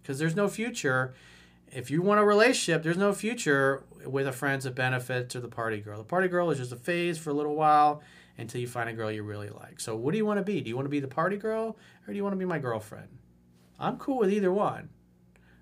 Because 0.02 0.20
there's 0.20 0.36
no 0.36 0.48
future. 0.48 1.14
If 1.72 1.92
you 1.92 2.02
want 2.02 2.22
a 2.22 2.24
relationship, 2.24 2.84
there's 2.84 2.98
no 2.98 3.14
future 3.14 3.84
with 4.06 4.28
a 4.28 4.32
friends 4.32 4.66
of 4.66 4.76
benefits 4.76 5.34
to 5.34 5.42
the 5.42 5.50
party 5.50 5.80
girl. 5.80 5.98
The 5.98 6.06
party 6.06 6.28
girl 6.28 6.50
is 6.52 6.60
just 6.60 6.72
a 6.72 6.78
phase 6.78 7.18
for 7.18 7.32
a 7.32 7.34
little 7.34 7.56
while 7.56 8.02
until 8.38 8.62
you 8.62 8.68
find 8.68 8.90
a 8.90 8.94
girl 8.94 9.12
you 9.12 9.24
really 9.24 9.50
like. 9.50 9.80
So, 9.80 9.96
what 9.96 10.12
do 10.12 10.18
you 10.18 10.26
want 10.26 10.40
to 10.40 10.44
be? 10.44 10.62
Do 10.62 10.70
you 10.70 10.76
want 10.76 10.86
to 10.86 10.92
be 10.92 11.00
the 11.00 11.08
party 11.08 11.38
girl 11.38 11.78
or 12.08 12.12
do 12.12 12.16
you 12.16 12.24
want 12.24 12.34
to 12.34 12.40
be 12.40 12.46
my 12.46 12.60
girlfriend? 12.60 13.10
I'm 13.80 13.98
cool 13.98 14.20
with 14.20 14.32
either 14.32 14.52
one. 14.52 14.90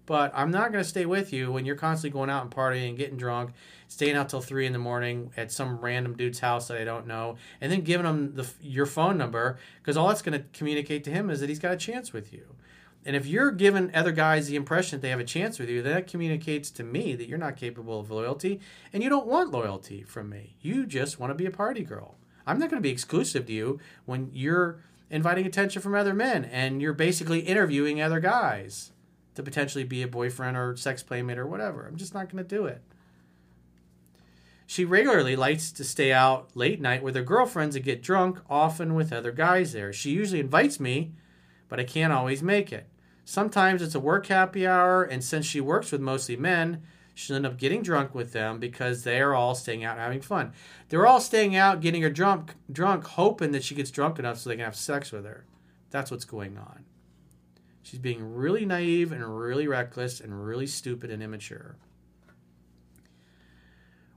But 0.06 0.32
I'm 0.36 0.52
not 0.52 0.72
going 0.72 0.84
to 0.84 0.90
stay 0.90 1.06
with 1.06 1.34
you 1.34 1.52
when 1.52 1.66
you're 1.66 1.76
constantly 1.76 2.12
going 2.12 2.30
out 2.30 2.44
and 2.44 2.52
partying, 2.52 2.96
getting 2.96 3.18
drunk, 3.18 3.54
staying 3.88 4.16
out 4.16 4.30
till 4.30 4.42
three 4.42 4.68
in 4.68 4.74
the 4.74 4.80
morning 4.80 5.32
at 5.36 5.52
some 5.52 5.80
random 5.80 6.16
dude's 6.16 6.40
house 6.40 6.68
that 6.68 6.78
I 6.78 6.84
don't 6.84 7.08
know, 7.08 7.38
and 7.60 7.72
then 7.72 7.82
giving 7.82 8.06
him 8.06 8.36
the, 8.36 8.48
your 8.62 8.86
phone 8.86 9.18
number 9.18 9.58
because 9.82 9.98
all 9.98 10.10
that's 10.10 10.22
going 10.22 10.40
to 10.40 10.46
communicate 10.54 11.04
to 11.06 11.12
him 11.12 11.32
is 11.32 11.40
that 11.40 11.50
he's 11.50 11.60
got 11.60 11.74
a 11.74 11.78
chance 11.78 12.14
with 12.14 12.32
you. 12.32 12.56
And 13.04 13.16
if 13.16 13.28
you're 13.28 13.52
giving 13.52 13.94
other 13.94 14.12
guys 14.12 14.48
the 14.48 14.56
impression 14.56 14.98
that 14.98 15.02
they 15.02 15.10
have 15.10 15.20
a 15.20 15.24
chance 15.24 15.60
with 15.60 15.70
you, 15.70 15.84
that 15.84 16.08
communicates 16.08 16.72
to 16.72 16.84
me 16.84 17.16
that 17.16 17.28
you're 17.28 17.38
not 17.38 17.56
capable 17.56 18.00
of 18.00 18.10
loyalty 18.10 18.60
and 18.92 19.04
you 19.04 19.10
don't 19.10 19.28
want 19.28 19.52
loyalty 19.52 20.02
from 20.04 20.30
me. 20.30 20.56
You 20.62 20.88
just 20.88 21.20
want 21.20 21.30
to 21.30 21.36
be 21.36 21.46
a 21.46 21.52
party 21.52 21.84
girl. 21.84 22.16
I'm 22.46 22.60
not 22.60 22.70
going 22.70 22.82
to 22.82 22.88
be 22.88 22.92
exclusive 22.92 23.46
to 23.48 23.54
you 23.54 23.80
when 24.06 24.30
you're 24.34 24.80
inviting 25.10 25.46
attention 25.46 25.82
from 25.82 25.96
other 25.96 26.14
men 26.14 26.46
and 26.46 26.82
you're 26.82 26.94
basically 26.94 27.40
interviewing 27.42 28.02
other 28.02 28.20
guys 28.20 28.92
to 29.36 29.44
potentially 29.44 29.84
be 29.84 30.02
a 30.02 30.08
boyfriend 30.08 30.58
or 30.58 30.76
sex 30.76 31.04
playmate 31.04 31.38
or 31.38 31.48
whatever. 31.48 31.86
I'm 31.86 31.98
just 31.98 32.14
not 32.14 32.30
going 32.30 32.44
to 32.44 32.56
do 32.56 32.66
it. 32.66 32.82
She 34.68 34.84
regularly 34.84 35.36
likes 35.36 35.72
to 35.72 35.84
stay 35.84 36.12
out 36.12 36.50
late 36.56 36.82
night 36.82 37.04
with 37.04 37.16
her 37.16 37.22
girlfriends 37.22 37.76
and 37.76 37.86
get 37.86 38.02
drunk, 38.02 38.40
often 38.50 38.96
with 38.96 39.14
other 39.14 39.32
guys 39.32 39.74
there. 39.74 39.94
She 39.94 40.10
usually 40.12 40.40
invites 40.40 40.80
me, 40.80 41.12
but 41.70 41.80
I 41.80 41.84
can't 41.84 42.14
always 42.14 42.42
make 42.42 42.74
it. 42.74 42.88
Sometimes 43.26 43.82
it's 43.82 43.96
a 43.96 44.00
work 44.00 44.26
happy 44.28 44.66
hour, 44.66 45.04
and 45.04 45.24
since 45.24 45.46
she 45.46 45.62
works 45.62 45.92
with 45.92 46.02
mostly 46.02 46.36
men, 46.36 46.82
she'll 47.16 47.38
end 47.38 47.46
up 47.48 47.58
getting 47.58 47.82
drunk 47.82 48.14
with 48.14 48.34
them 48.34 48.60
because 48.60 49.04
they 49.04 49.20
are 49.20 49.34
all 49.34 49.56
staying 49.56 49.84
out 49.84 49.98
having 49.98 50.22
fun. 50.22 50.52
They're 50.90 51.08
all 51.08 51.22
staying 51.22 51.56
out, 51.56 51.82
getting 51.82 52.04
her 52.04 52.10
drunk, 52.12 52.54
drunk, 52.72 53.06
hoping 53.06 53.52
that 53.54 53.64
she 53.64 53.74
gets 53.74 53.90
drunk 53.90 54.20
enough 54.20 54.38
so 54.38 54.50
they 54.50 54.58
can 54.58 54.66
have 54.66 54.76
sex 54.76 55.12
with 55.12 55.26
her. 55.26 55.46
That's 55.90 56.12
what's 56.12 56.26
going 56.26 56.58
on. 56.58 56.84
She's 57.82 58.00
being 58.00 58.36
really 58.36 58.66
naive 58.66 59.12
and 59.12 59.40
really 59.40 59.68
reckless 59.68 60.20
and 60.20 60.46
really 60.46 60.68
stupid 60.68 61.10
and 61.10 61.24
immature. 61.24 61.78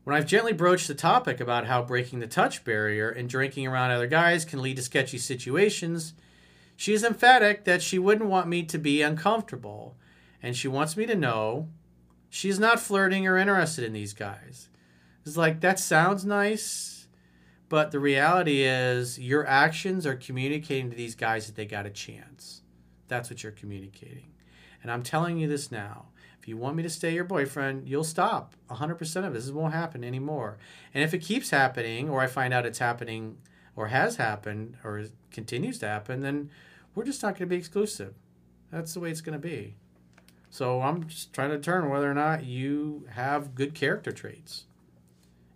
When 0.02 0.16
I've 0.16 0.26
gently 0.26 0.54
broached 0.54 0.88
the 0.88 0.94
topic 0.94 1.38
about 1.38 1.66
how 1.66 1.82
breaking 1.82 2.18
the 2.18 2.26
touch 2.26 2.64
barrier 2.64 3.10
and 3.10 3.28
drinking 3.28 3.66
around 3.66 3.90
other 3.90 4.06
guys 4.06 4.44
can 4.44 4.62
lead 4.62 4.76
to 4.76 4.82
sketchy 4.82 5.18
situations, 5.18 6.14
she 6.74 6.94
is 6.94 7.04
emphatic 7.04 7.64
that 7.64 7.82
she 7.82 7.98
wouldn't 7.98 8.30
want 8.30 8.48
me 8.48 8.62
to 8.62 8.78
be 8.78 9.02
uncomfortable, 9.02 9.96
and 10.42 10.56
she 10.56 10.66
wants 10.66 10.96
me 10.96 11.04
to 11.06 11.14
know 11.14 11.68
she's 12.30 12.58
not 12.58 12.80
flirting 12.80 13.26
or 13.26 13.36
interested 13.36 13.84
in 13.84 13.92
these 13.92 14.12
guys. 14.12 14.68
It's 15.24 15.36
like, 15.36 15.60
that 15.60 15.78
sounds 15.78 16.24
nice, 16.24 17.06
but 17.68 17.90
the 17.90 18.00
reality 18.00 18.62
is 18.62 19.18
your 19.18 19.46
actions 19.46 20.06
are 20.06 20.16
communicating 20.16 20.90
to 20.90 20.96
these 20.96 21.14
guys 21.14 21.46
that 21.46 21.56
they 21.56 21.66
got 21.66 21.86
a 21.86 21.90
chance. 21.90 22.62
That's 23.08 23.28
what 23.28 23.42
you're 23.42 23.52
communicating. 23.52 24.32
And 24.82 24.90
I'm 24.90 25.02
telling 25.02 25.38
you 25.38 25.48
this 25.48 25.70
now. 25.70 26.06
If 26.40 26.46
you 26.46 26.56
want 26.56 26.76
me 26.76 26.82
to 26.82 26.90
stay 26.90 27.12
your 27.12 27.24
boyfriend, 27.24 27.88
you'll 27.88 28.04
stop 28.04 28.54
100% 28.70 29.26
of. 29.26 29.34
This 29.34 29.50
won't 29.50 29.74
happen 29.74 30.04
anymore. 30.04 30.56
And 30.94 31.02
if 31.04 31.12
it 31.12 31.18
keeps 31.18 31.50
happening, 31.50 32.08
or 32.08 32.20
I 32.20 32.26
find 32.26 32.54
out 32.54 32.64
it's 32.64 32.78
happening, 32.78 33.38
or 33.76 33.88
has 33.88 34.16
happened, 34.16 34.76
or 34.84 35.04
continues 35.30 35.78
to 35.80 35.88
happen, 35.88 36.20
then 36.20 36.50
we're 36.94 37.04
just 37.04 37.22
not 37.22 37.34
going 37.34 37.48
to 37.48 37.54
be 37.54 37.56
exclusive. 37.56 38.14
That's 38.70 38.94
the 38.94 39.00
way 39.00 39.10
it's 39.10 39.20
going 39.20 39.38
to 39.40 39.46
be. 39.46 39.76
So 40.50 40.80
I'm 40.80 41.06
just 41.06 41.32
trying 41.32 41.50
to 41.50 41.56
determine 41.56 41.90
whether 41.90 42.10
or 42.10 42.14
not 42.14 42.44
you 42.44 43.06
have 43.10 43.54
good 43.54 43.74
character 43.74 44.12
traits 44.12 44.64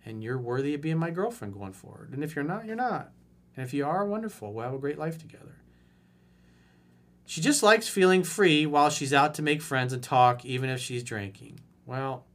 and 0.05 0.23
you're 0.23 0.37
worthy 0.37 0.73
of 0.73 0.81
being 0.81 0.97
my 0.97 1.09
girlfriend 1.09 1.53
going 1.53 1.73
forward. 1.73 2.11
And 2.13 2.23
if 2.23 2.35
you're 2.35 2.43
not, 2.43 2.65
you're 2.65 2.75
not. 2.75 3.11
And 3.55 3.65
if 3.65 3.73
you 3.73 3.85
are, 3.85 4.05
wonderful. 4.05 4.53
We'll 4.53 4.65
have 4.65 4.73
a 4.73 4.79
great 4.79 4.99
life 4.99 5.17
together. 5.17 5.57
She 7.25 7.41
just 7.41 7.63
likes 7.63 7.87
feeling 7.87 8.23
free 8.23 8.65
while 8.65 8.89
she's 8.89 9.13
out 9.13 9.33
to 9.35 9.41
make 9.41 9.61
friends 9.61 9.93
and 9.93 10.03
talk, 10.03 10.43
even 10.43 10.69
if 10.69 10.79
she's 10.79 11.03
drinking. 11.03 11.61
Well, 11.85 12.25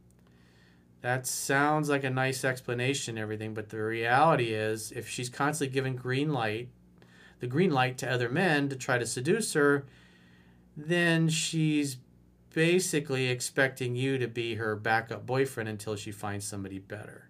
that 1.01 1.27
sounds 1.27 1.89
like 1.89 2.03
a 2.03 2.09
nice 2.09 2.43
explanation 2.43 3.15
and 3.15 3.21
everything, 3.21 3.53
but 3.53 3.69
the 3.69 3.81
reality 3.81 4.53
is, 4.53 4.91
if 4.91 5.07
she's 5.07 5.29
constantly 5.29 5.73
giving 5.73 5.95
green 5.95 6.33
light, 6.33 6.69
the 7.39 7.47
green 7.47 7.71
light 7.71 7.97
to 7.99 8.11
other 8.11 8.29
men 8.29 8.67
to 8.69 8.75
try 8.75 8.97
to 8.97 9.05
seduce 9.05 9.53
her, 9.53 9.85
then 10.75 11.29
she's 11.29 11.97
basically 12.53 13.27
expecting 13.27 13.95
you 13.95 14.17
to 14.17 14.27
be 14.27 14.55
her 14.55 14.75
backup 14.75 15.25
boyfriend 15.25 15.69
until 15.69 15.95
she 15.95 16.11
finds 16.11 16.45
somebody 16.45 16.79
better. 16.79 17.29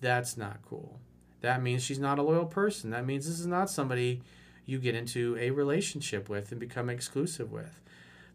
That's 0.00 0.36
not 0.36 0.60
cool. 0.68 1.00
That 1.40 1.62
means 1.62 1.82
she's 1.82 1.98
not 1.98 2.18
a 2.18 2.22
loyal 2.22 2.46
person. 2.46 2.90
That 2.90 3.06
means 3.06 3.26
this 3.26 3.40
is 3.40 3.46
not 3.46 3.70
somebody 3.70 4.22
you 4.64 4.78
get 4.78 4.94
into 4.94 5.36
a 5.40 5.50
relationship 5.50 6.28
with 6.28 6.50
and 6.50 6.60
become 6.60 6.88
exclusive 6.88 7.50
with. 7.50 7.80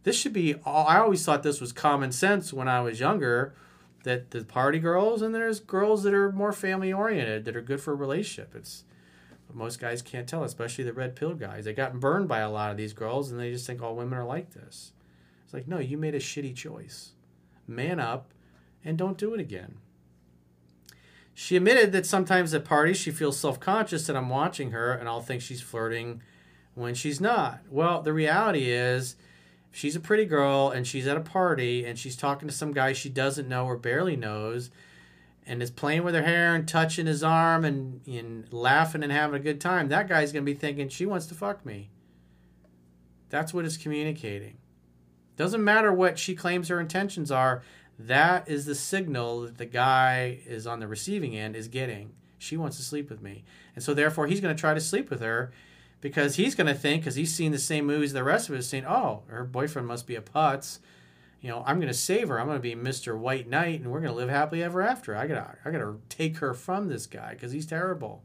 This 0.03 0.17
should 0.17 0.33
be 0.33 0.55
all, 0.65 0.87
I 0.87 0.99
always 0.99 1.23
thought 1.25 1.43
this 1.43 1.61
was 1.61 1.73
common 1.73 2.11
sense 2.11 2.53
when 2.53 2.67
I 2.67 2.81
was 2.81 2.99
younger 2.99 3.53
that 4.03 4.31
the 4.31 4.43
party 4.43 4.79
girls 4.79 5.21
and 5.21 5.33
there's 5.33 5.59
girls 5.59 6.03
that 6.03 6.13
are 6.13 6.31
more 6.31 6.53
family 6.53 6.93
oriented 6.93 7.45
that 7.45 7.55
are 7.55 7.61
good 7.61 7.81
for 7.81 7.91
a 7.91 7.95
relationship. 7.95 8.55
It's 8.55 8.83
most 9.53 9.79
guys 9.79 10.01
can't 10.01 10.27
tell, 10.27 10.43
especially 10.43 10.83
the 10.83 10.93
red 10.93 11.15
pill 11.15 11.33
guys. 11.33 11.65
They 11.65 11.73
got 11.73 11.99
burned 11.99 12.27
by 12.27 12.39
a 12.39 12.49
lot 12.49 12.71
of 12.71 12.77
these 12.77 12.93
girls 12.93 13.31
and 13.31 13.39
they 13.39 13.51
just 13.51 13.65
think 13.65 13.81
all 13.81 13.95
women 13.95 14.17
are 14.17 14.25
like 14.25 14.53
this. 14.53 14.91
It's 15.47 15.53
like, 15.53 15.65
no, 15.65 15.79
you 15.79 15.97
made 15.97 16.13
a 16.13 16.19
shitty 16.19 16.57
choice. 16.57 17.13
Man 17.67 18.01
up 18.01 18.33
and 18.83 18.97
don't 18.97 19.17
do 19.17 19.33
it 19.33 19.39
again. 19.39 19.77
She 21.33 21.55
admitted 21.55 21.93
that 21.93 22.05
sometimes 22.05 22.53
at 22.53 22.65
parties 22.65 22.97
she 22.97 23.11
feels 23.11 23.39
self 23.39 23.57
conscious 23.57 24.07
that 24.07 24.17
I'm 24.17 24.27
watching 24.27 24.71
her 24.71 24.91
and 24.91 25.07
I'll 25.07 25.21
think 25.21 25.41
she's 25.41 25.61
flirting 25.61 26.21
when 26.73 26.95
she's 26.95 27.21
not. 27.21 27.61
Well, 27.69 28.01
the 28.01 28.11
reality 28.11 28.69
is, 28.69 29.15
she's 29.71 29.95
a 29.95 30.01
pretty 30.01 30.25
girl 30.25 30.69
and 30.69 30.85
she's 30.85 31.07
at 31.07 31.15
a 31.15 31.21
party 31.21 31.85
and 31.85 31.97
she's 31.97 32.17
talking 32.17 32.49
to 32.49 32.53
some 32.53 32.73
guy 32.73 32.91
she 32.91 33.07
doesn't 33.07 33.47
know 33.47 33.67
or 33.67 33.77
barely 33.77 34.17
knows, 34.17 34.69
and 35.45 35.63
is 35.63 35.71
playing 35.71 36.03
with 36.03 36.13
her 36.13 36.23
hair 36.23 36.55
and 36.55 36.67
touching 36.67 37.05
his 37.05 37.23
arm 37.23 37.63
and, 37.63 38.05
and 38.05 38.51
laughing 38.51 39.01
and 39.01 39.13
having 39.13 39.39
a 39.39 39.43
good 39.43 39.61
time, 39.61 39.87
that 39.87 40.09
guy's 40.09 40.33
going 40.33 40.45
to 40.45 40.51
be 40.51 40.59
thinking, 40.59 40.89
she 40.89 41.05
wants 41.05 41.25
to 41.27 41.35
fuck 41.35 41.65
me. 41.65 41.89
That's 43.29 43.53
what 43.53 43.63
it's 43.63 43.77
communicating. 43.77 44.57
Doesn't 45.37 45.63
matter 45.63 45.93
what 45.93 46.19
she 46.19 46.35
claims 46.35 46.67
her 46.67 46.79
intentions 46.79 47.31
are, 47.31 47.63
that 47.97 48.47
is 48.49 48.65
the 48.65 48.75
signal 48.75 49.41
that 49.41 49.57
the 49.57 49.65
guy 49.65 50.39
is 50.45 50.67
on 50.67 50.79
the 50.79 50.87
receiving 50.87 51.37
end 51.37 51.55
is 51.55 51.69
getting. 51.69 52.11
She 52.37 52.57
wants 52.57 52.77
to 52.77 52.83
sleep 52.83 53.09
with 53.09 53.21
me. 53.21 53.45
And 53.73 53.83
so 53.83 53.93
therefore 53.93 54.27
he's 54.27 54.41
going 54.41 54.55
to 54.55 54.59
try 54.59 54.73
to 54.73 54.81
sleep 54.81 55.09
with 55.09 55.21
her 55.21 55.51
because 56.01 56.35
he's 56.35 56.53
going 56.53 56.67
to 56.67 56.75
think 56.75 57.01
because 57.01 57.15
he's 57.15 57.33
seen 57.33 57.53
the 57.53 57.57
same 57.57 57.85
movies 57.85 58.11
the 58.11 58.23
rest 58.23 58.49
of 58.49 58.55
us 58.55 58.67
seen, 58.67 58.85
oh, 58.85 59.23
her 59.27 59.45
boyfriend 59.45 59.87
must 59.87 60.05
be 60.05 60.15
a 60.15 60.21
putz 60.21 60.79
you 61.41 61.49
know, 61.49 61.63
I'm 61.65 61.77
going 61.77 61.87
to 61.87 61.93
save 61.93 62.29
her. 62.29 62.39
I'm 62.39 62.47
going 62.47 62.57
to 62.57 62.61
be 62.61 62.75
Mr. 62.75 63.17
White 63.17 63.47
Knight, 63.47 63.81
and 63.81 63.91
we're 63.91 63.99
going 63.99 64.11
to 64.11 64.17
live 64.17 64.29
happily 64.29 64.63
ever 64.63 64.81
after. 64.81 65.15
I 65.15 65.27
got 65.27 65.35
to, 65.35 65.57
I 65.63 65.71
got 65.71 65.79
to 65.79 65.99
take 66.09 66.37
her 66.37 66.53
from 66.53 66.87
this 66.87 67.05
guy 67.05 67.33
because 67.33 67.51
he's 67.51 67.65
terrible. 67.65 68.23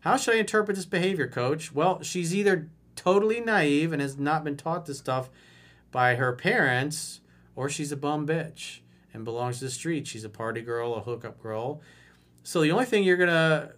How 0.00 0.16
should 0.16 0.34
I 0.34 0.38
interpret 0.38 0.76
this 0.76 0.86
behavior, 0.86 1.28
Coach? 1.28 1.72
Well, 1.72 2.02
she's 2.02 2.34
either 2.34 2.68
totally 2.96 3.40
naive 3.40 3.92
and 3.92 4.02
has 4.02 4.18
not 4.18 4.44
been 4.44 4.56
taught 4.56 4.86
this 4.86 4.98
stuff 4.98 5.30
by 5.90 6.14
her 6.16 6.32
parents, 6.32 7.20
or 7.56 7.68
she's 7.68 7.92
a 7.92 7.96
bum 7.96 8.26
bitch 8.26 8.80
and 9.12 9.24
belongs 9.24 9.58
to 9.58 9.64
the 9.64 9.70
street. 9.70 10.06
She's 10.06 10.24
a 10.24 10.28
party 10.28 10.60
girl, 10.60 10.94
a 10.94 11.00
hookup 11.00 11.42
girl. 11.42 11.80
So 12.42 12.62
the 12.62 12.72
only 12.72 12.84
thing 12.84 13.04
you're 13.04 13.16
to 13.16 13.74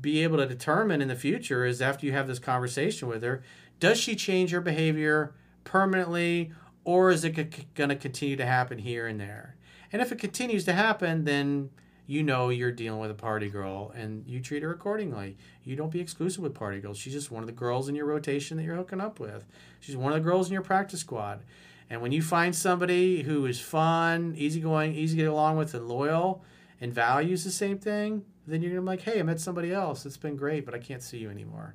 be 0.00 0.22
able 0.22 0.38
to 0.38 0.46
determine 0.46 1.02
in 1.02 1.08
the 1.08 1.16
future 1.16 1.64
is 1.64 1.82
after 1.82 2.06
you 2.06 2.12
have 2.12 2.26
this 2.26 2.38
conversation 2.38 3.08
with 3.08 3.22
her, 3.22 3.42
does 3.78 3.98
she 3.98 4.16
change 4.16 4.50
her 4.50 4.60
behavior 4.60 5.34
permanently 5.64 6.52
or 6.84 7.10
is 7.10 7.24
it 7.24 7.74
going 7.74 7.90
to 7.90 7.96
continue 7.96 8.36
to 8.36 8.46
happen 8.46 8.78
here 8.78 9.06
and 9.06 9.20
there? 9.20 9.56
And 9.92 10.00
if 10.00 10.12
it 10.12 10.18
continues 10.18 10.64
to 10.64 10.72
happen, 10.72 11.24
then 11.24 11.70
you 12.06 12.22
know 12.22 12.48
you're 12.48 12.72
dealing 12.72 13.00
with 13.00 13.10
a 13.10 13.14
party 13.14 13.48
girl 13.48 13.92
and 13.96 14.26
you 14.26 14.40
treat 14.40 14.62
her 14.62 14.70
accordingly. 14.70 15.36
You 15.64 15.76
don't 15.76 15.90
be 15.90 16.00
exclusive 16.00 16.42
with 16.42 16.54
party 16.54 16.80
girls. 16.80 16.98
She's 16.98 17.12
just 17.12 17.30
one 17.30 17.42
of 17.42 17.48
the 17.48 17.52
girls 17.52 17.88
in 17.88 17.94
your 17.94 18.06
rotation 18.06 18.56
that 18.56 18.62
you're 18.62 18.76
hooking 18.76 19.00
up 19.00 19.18
with. 19.18 19.44
She's 19.80 19.96
one 19.96 20.12
of 20.12 20.18
the 20.18 20.28
girls 20.28 20.46
in 20.46 20.52
your 20.52 20.62
practice 20.62 21.00
squad. 21.00 21.42
And 21.90 22.00
when 22.00 22.12
you 22.12 22.22
find 22.22 22.54
somebody 22.54 23.22
who 23.22 23.46
is 23.46 23.60
fun, 23.60 24.34
easygoing, 24.36 24.94
easy 24.94 25.16
to 25.16 25.22
get 25.22 25.30
along 25.30 25.56
with, 25.56 25.74
and 25.74 25.88
loyal, 25.88 26.44
and 26.80 26.92
values 26.92 27.44
the 27.44 27.50
same 27.50 27.78
thing, 27.78 28.24
then 28.46 28.62
you're 28.62 28.70
gonna 28.70 28.82
be 28.82 28.86
like, 28.86 29.02
hey, 29.02 29.20
I 29.20 29.22
met 29.22 29.40
somebody 29.40 29.72
else. 29.72 30.04
It's 30.06 30.16
been 30.16 30.36
great, 30.36 30.64
but 30.64 30.74
I 30.74 30.78
can't 30.78 31.02
see 31.02 31.18
you 31.18 31.30
anymore. 31.30 31.74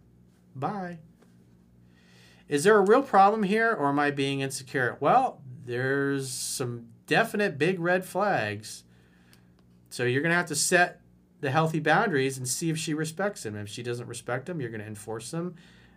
Bye. 0.55 0.99
Is 2.47 2.65
there 2.65 2.77
a 2.77 2.81
real 2.81 3.01
problem 3.01 3.43
here 3.43 3.73
or 3.73 3.87
am 3.87 3.99
I 3.99 4.11
being 4.11 4.41
insecure? 4.41 4.97
Well, 4.99 5.41
there's 5.65 6.29
some 6.29 6.87
definite 7.07 7.57
big 7.57 7.79
red 7.79 8.03
flags. 8.03 8.83
So 9.91 10.05
you're 10.05 10.21
going 10.21 10.31
to 10.31 10.37
have 10.37 10.47
to 10.47 10.55
set 10.55 11.01
the 11.41 11.51
healthy 11.51 11.79
boundaries 11.79 12.37
and 12.37 12.47
see 12.47 12.69
if 12.69 12.77
she 12.77 12.93
respects 12.93 13.43
them. 13.43 13.55
If 13.55 13.69
she 13.69 13.83
doesn't 13.83 14.07
respect 14.07 14.45
them, 14.45 14.61
you're 14.61 14.69
going 14.69 14.81
to 14.81 14.87
enforce 14.87 15.31
them 15.31 15.55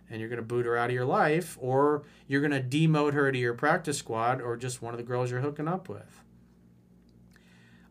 and 0.09 0.19
you're 0.19 0.29
going 0.29 0.37
to 0.37 0.45
boot 0.45 0.65
her 0.65 0.77
out 0.77 0.89
of 0.89 0.93
your 0.93 1.05
life 1.05 1.57
or 1.59 2.03
you're 2.27 2.41
going 2.41 2.51
to 2.51 2.61
demote 2.61 3.13
her 3.13 3.31
to 3.31 3.37
your 3.37 3.53
practice 3.53 3.97
squad 3.97 4.41
or 4.41 4.57
just 4.57 4.81
one 4.81 4.93
of 4.93 4.97
the 4.97 5.03
girls 5.03 5.31
you're 5.31 5.39
hooking 5.39 5.67
up 5.67 5.87
with. 5.87 6.21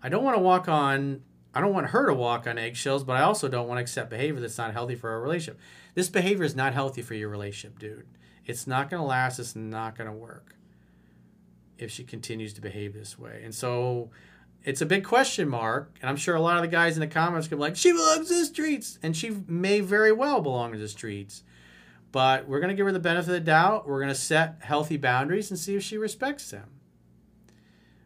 I 0.02 0.08
don't 0.08 0.22
want 0.22 0.36
to 0.36 0.42
walk 0.42 0.68
on 0.68 1.22
I 1.56 1.60
don't 1.60 1.72
want 1.72 1.90
her 1.90 2.06
to 2.06 2.14
walk 2.14 2.48
on 2.48 2.58
eggshells, 2.58 3.04
but 3.04 3.16
I 3.16 3.22
also 3.22 3.48
don't 3.48 3.68
want 3.68 3.78
to 3.78 3.82
accept 3.82 4.10
behavior 4.10 4.40
that's 4.40 4.58
not 4.58 4.72
healthy 4.72 4.96
for 4.96 5.10
our 5.10 5.20
relationship. 5.20 5.60
This 5.94 6.08
behavior 6.08 6.44
is 6.44 6.56
not 6.56 6.74
healthy 6.74 7.00
for 7.00 7.14
your 7.14 7.28
relationship, 7.28 7.78
dude. 7.78 8.08
It's 8.44 8.66
not 8.66 8.90
going 8.90 9.00
to 9.00 9.06
last. 9.06 9.38
It's 9.38 9.54
not 9.54 9.96
going 9.96 10.10
to 10.10 10.12
work 10.12 10.56
if 11.78 11.92
she 11.92 12.02
continues 12.02 12.52
to 12.54 12.60
behave 12.60 12.92
this 12.92 13.16
way. 13.16 13.40
And 13.44 13.54
so 13.54 14.10
it's 14.64 14.80
a 14.80 14.86
big 14.86 15.04
question 15.04 15.48
mark. 15.48 15.96
And 16.00 16.08
I'm 16.08 16.16
sure 16.16 16.34
a 16.34 16.40
lot 16.40 16.56
of 16.56 16.62
the 16.62 16.68
guys 16.68 16.96
in 16.96 17.00
the 17.00 17.06
comments 17.06 17.46
could 17.46 17.56
be 17.56 17.60
like, 17.60 17.76
she 17.76 17.92
belongs 17.92 18.28
to 18.28 18.34
the 18.34 18.46
streets. 18.46 18.98
And 19.02 19.16
she 19.16 19.30
may 19.46 19.80
very 19.80 20.12
well 20.12 20.40
belong 20.40 20.72
to 20.72 20.78
the 20.78 20.88
streets. 20.88 21.42
But 22.10 22.48
we're 22.48 22.60
going 22.60 22.70
to 22.70 22.76
give 22.76 22.86
her 22.86 22.92
the 22.92 22.98
benefit 22.98 23.28
of 23.28 23.34
the 23.34 23.40
doubt. 23.40 23.86
We're 23.86 24.00
going 24.00 24.08
to 24.08 24.14
set 24.14 24.58
healthy 24.60 24.96
boundaries 24.96 25.50
and 25.50 25.58
see 25.58 25.76
if 25.76 25.82
she 25.82 25.98
respects 25.98 26.50
them. 26.50 26.70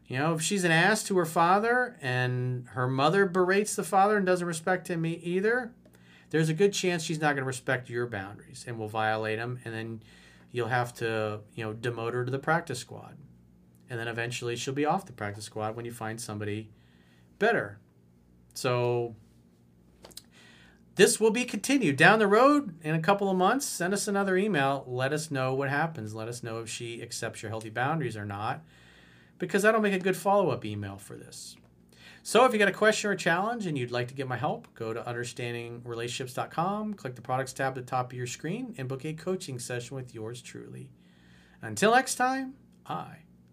You 0.06 0.18
know, 0.18 0.32
if 0.32 0.40
she's 0.40 0.64
an 0.64 0.70
ass 0.70 1.04
to 1.04 1.18
her 1.18 1.26
father 1.26 1.96
and 2.00 2.66
her 2.68 2.88
mother 2.88 3.26
berates 3.26 3.76
the 3.76 3.84
father 3.84 4.16
and 4.16 4.24
doesn't 4.24 4.46
respect 4.46 4.88
him 4.88 5.04
either, 5.04 5.72
there's 6.30 6.48
a 6.48 6.54
good 6.54 6.72
chance 6.72 7.02
she's 7.02 7.20
not 7.20 7.34
going 7.34 7.42
to 7.42 7.44
respect 7.44 7.90
your 7.90 8.06
boundaries 8.06 8.64
and 8.66 8.78
will 8.78 8.88
violate 8.88 9.38
them. 9.38 9.60
And 9.66 9.74
then 9.74 10.02
you'll 10.50 10.68
have 10.68 10.94
to, 10.94 11.40
you 11.54 11.62
know, 11.62 11.74
demote 11.74 12.14
her 12.14 12.24
to 12.24 12.30
the 12.30 12.38
practice 12.38 12.78
squad. 12.78 13.18
And 13.90 13.98
then 13.98 14.08
eventually 14.08 14.56
she'll 14.56 14.74
be 14.74 14.84
off 14.84 15.06
the 15.06 15.12
practice 15.12 15.44
squad 15.44 15.76
when 15.76 15.84
you 15.84 15.92
find 15.92 16.20
somebody 16.20 16.70
better. 17.38 17.78
So 18.54 19.14
this 20.96 21.20
will 21.20 21.30
be 21.30 21.44
continued 21.44 21.96
down 21.96 22.18
the 22.18 22.26
road 22.26 22.74
in 22.82 22.94
a 22.94 23.00
couple 23.00 23.30
of 23.30 23.36
months. 23.36 23.64
Send 23.64 23.94
us 23.94 24.08
another 24.08 24.36
email. 24.36 24.84
Let 24.86 25.12
us 25.12 25.30
know 25.30 25.54
what 25.54 25.70
happens. 25.70 26.12
Let 26.12 26.26
us 26.26 26.42
know 26.42 26.58
if 26.58 26.68
she 26.68 27.00
accepts 27.00 27.40
your 27.40 27.50
healthy 27.50 27.70
boundaries 27.70 28.16
or 28.16 28.24
not, 28.24 28.64
because 29.38 29.62
that'll 29.62 29.80
make 29.80 29.94
a 29.94 30.00
good 30.00 30.16
follow 30.16 30.50
up 30.50 30.64
email 30.64 30.96
for 30.96 31.14
this. 31.14 31.56
So 32.24 32.44
if 32.44 32.52
you 32.52 32.58
got 32.58 32.68
a 32.68 32.72
question 32.72 33.10
or 33.10 33.12
a 33.12 33.16
challenge 33.16 33.64
and 33.64 33.78
you'd 33.78 33.92
like 33.92 34.08
to 34.08 34.14
get 34.14 34.26
my 34.26 34.36
help, 34.36 34.74
go 34.74 34.92
to 34.92 35.00
understandingrelationships.com, 35.00 36.94
click 36.94 37.14
the 37.14 37.22
products 37.22 37.52
tab 37.52 37.68
at 37.68 37.74
the 37.76 37.82
top 37.82 38.12
of 38.12 38.18
your 38.18 38.26
screen, 38.26 38.74
and 38.76 38.88
book 38.88 39.04
a 39.04 39.14
coaching 39.14 39.60
session 39.60 39.94
with 39.94 40.14
yours 40.14 40.42
truly. 40.42 40.90
Until 41.62 41.94
next 41.94 42.16
time, 42.16 42.54
I 42.84 43.18